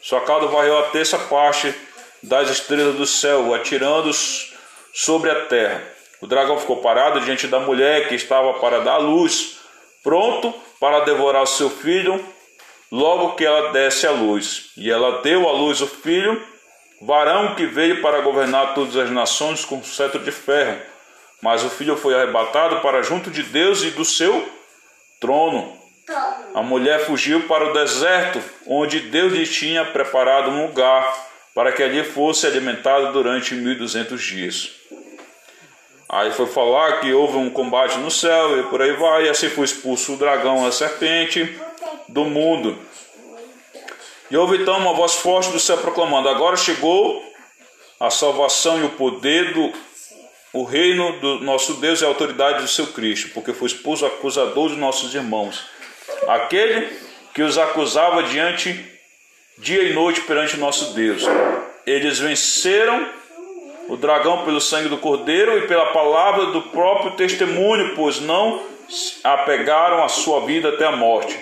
[0.00, 1.74] Sua cauda varreu a terça parte
[2.22, 4.54] das estrelas do céu, atirando-os
[4.94, 5.82] sobre a terra.
[6.22, 9.58] O dragão ficou parado diante da mulher que estava para dar luz,
[10.02, 12.24] pronto para devorar seu filho,
[12.90, 14.70] logo que ela desse a luz.
[14.78, 16.42] E ela deu à luz o filho,
[17.02, 20.93] varão que veio para governar todas as nações com cetro de ferro.
[21.44, 24.48] Mas o filho foi arrebatado para junto de Deus e do seu
[25.20, 25.76] trono.
[26.54, 31.04] A mulher fugiu para o deserto, onde Deus lhe tinha preparado um lugar
[31.54, 34.70] para que ali fosse alimentada durante 1200 dias.
[36.08, 39.50] Aí foi falar que houve um combate no céu e por aí vai, e assim
[39.50, 41.60] foi expulso o dragão, a serpente
[42.08, 42.78] do mundo.
[44.30, 47.22] E houve então uma voz forte do céu proclamando: Agora chegou
[48.00, 49.70] a salvação e o poder do
[50.54, 54.06] o reino do nosso Deus e a autoridade do seu Cristo, porque foi expulso o
[54.06, 55.66] acusador dos nossos irmãos,
[56.28, 56.96] aquele
[57.34, 58.82] que os acusava diante
[59.58, 61.24] dia e noite perante nosso Deus.
[61.84, 63.08] Eles venceram
[63.88, 68.64] o dragão pelo sangue do cordeiro e pela palavra do próprio testemunho, pois não
[69.24, 71.36] apegaram a sua vida até a morte.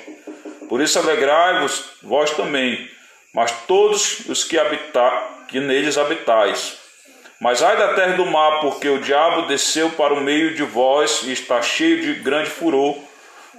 [0.70, 2.88] Por isso alegrai-vos vós também,
[3.34, 6.81] mas todos os que habitar, que neles habitais.
[7.42, 11.22] Mas ai da terra do mar, porque o diabo desceu para o meio de vós
[11.24, 12.96] e está cheio de grande furor,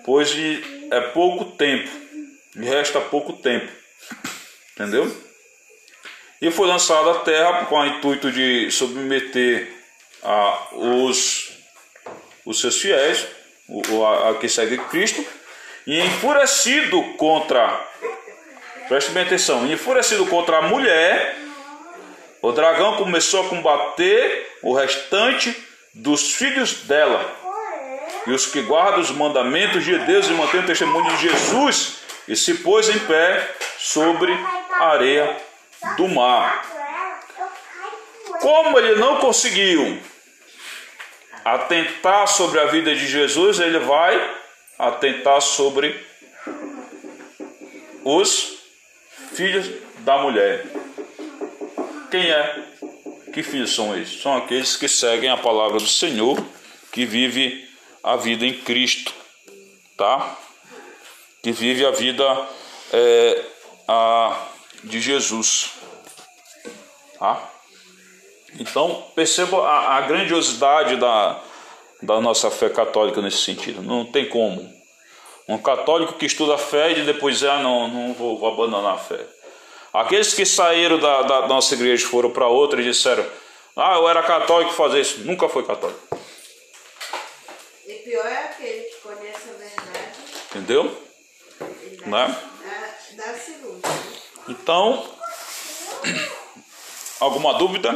[0.06, 0.34] pois
[0.90, 1.92] é pouco tempo,
[2.56, 3.70] e resta pouco tempo.
[4.72, 5.14] Entendeu?
[6.42, 9.68] E foi lançado à terra com o intuito de submeter
[10.24, 11.52] a, os,
[12.46, 13.28] os seus fiéis,
[13.68, 15.26] o, a, a que segue Cristo,
[15.86, 17.86] e enfurecido contra,
[18.88, 21.43] preste bem atenção, enfurecido contra a mulher,
[22.44, 25.56] o dragão começou a combater o restante
[25.94, 27.34] dos filhos dela.
[28.28, 32.36] E os que guardam os mandamentos de Deus e mantêm o testemunho de Jesus, e
[32.36, 34.34] se pôs em pé sobre
[34.72, 35.38] a areia
[35.96, 36.66] do mar.
[38.42, 40.02] Como ele não conseguiu
[41.46, 44.36] atentar sobre a vida de Jesus, ele vai
[44.78, 46.06] atentar sobre
[48.04, 48.60] os
[49.34, 49.70] filhos
[50.00, 50.66] da mulher.
[52.14, 52.64] Quem é?
[53.34, 54.22] Que filhos são esses?
[54.22, 56.38] São aqueles que seguem a palavra do Senhor,
[56.92, 57.68] que vive
[58.04, 59.12] a vida em Cristo,
[59.98, 60.38] tá?
[61.42, 62.24] Que vive a vida
[62.92, 63.46] é,
[63.88, 64.46] a,
[64.84, 65.72] de Jesus,
[67.18, 67.50] tá?
[68.60, 71.42] Então perceba a, a grandiosidade da,
[72.00, 73.82] da nossa fé católica nesse sentido.
[73.82, 74.72] Não tem como.
[75.50, 79.00] Um católico que estuda a fé e depois ah, não, não vou, vou abandonar a
[79.00, 79.26] fé.
[79.94, 83.24] Aqueles que saíram da, da nossa igreja foram para outra e disseram,
[83.76, 85.20] ah, eu era católico fazer isso.
[85.20, 86.18] Nunca foi católico.
[87.86, 90.20] E pior é aquele que conhece a verdade.
[90.50, 91.04] Entendeu?
[91.60, 92.42] Dá, né?
[93.16, 93.88] dá, dá segunda.
[94.50, 95.16] Então,
[97.20, 97.90] alguma dúvida?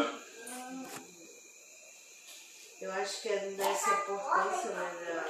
[2.79, 5.25] Eu acho que é dessa importância, né?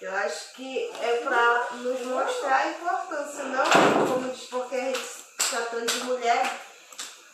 [0.00, 3.64] Eu acho que é para nos mostrar a importância, não
[4.06, 5.19] como diz, porque a gente
[5.50, 6.60] tratando de mulher,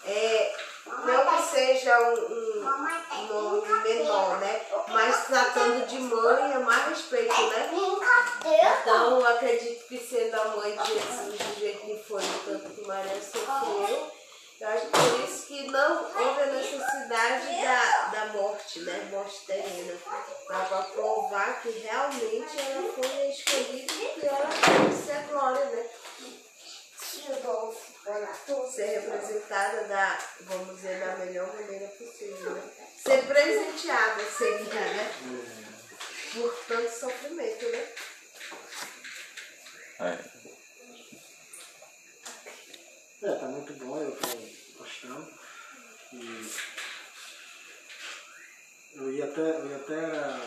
[0.06, 0.56] é,
[0.86, 2.64] não que seja um,
[3.12, 4.62] um nome menor, né?
[4.88, 7.70] Mas tratando de mãe é mais respeito, né?
[8.80, 12.86] Então eu acredito que sendo a mãe de Jesus do jeito que foi, tanto que
[12.86, 14.12] Maria sofreu,
[14.58, 19.08] eu acho que por isso que não houve a necessidade da, da morte, né?
[19.10, 19.98] Morte terrena.
[20.46, 25.86] Para provar que realmente ela foi escolhida e ela tem ser glória, né?
[28.72, 32.62] Ser representada da, vamos dizer, da melhor maneira possível, né?
[33.02, 35.12] Ser presenteada seria, né?
[36.32, 37.88] Por tanto sofrimento, né?
[39.98, 40.18] É.
[43.22, 44.28] É, tá muito bom, eu tô
[44.78, 45.32] gostando.
[46.12, 46.54] E
[48.94, 49.94] eu ia até, eu ia até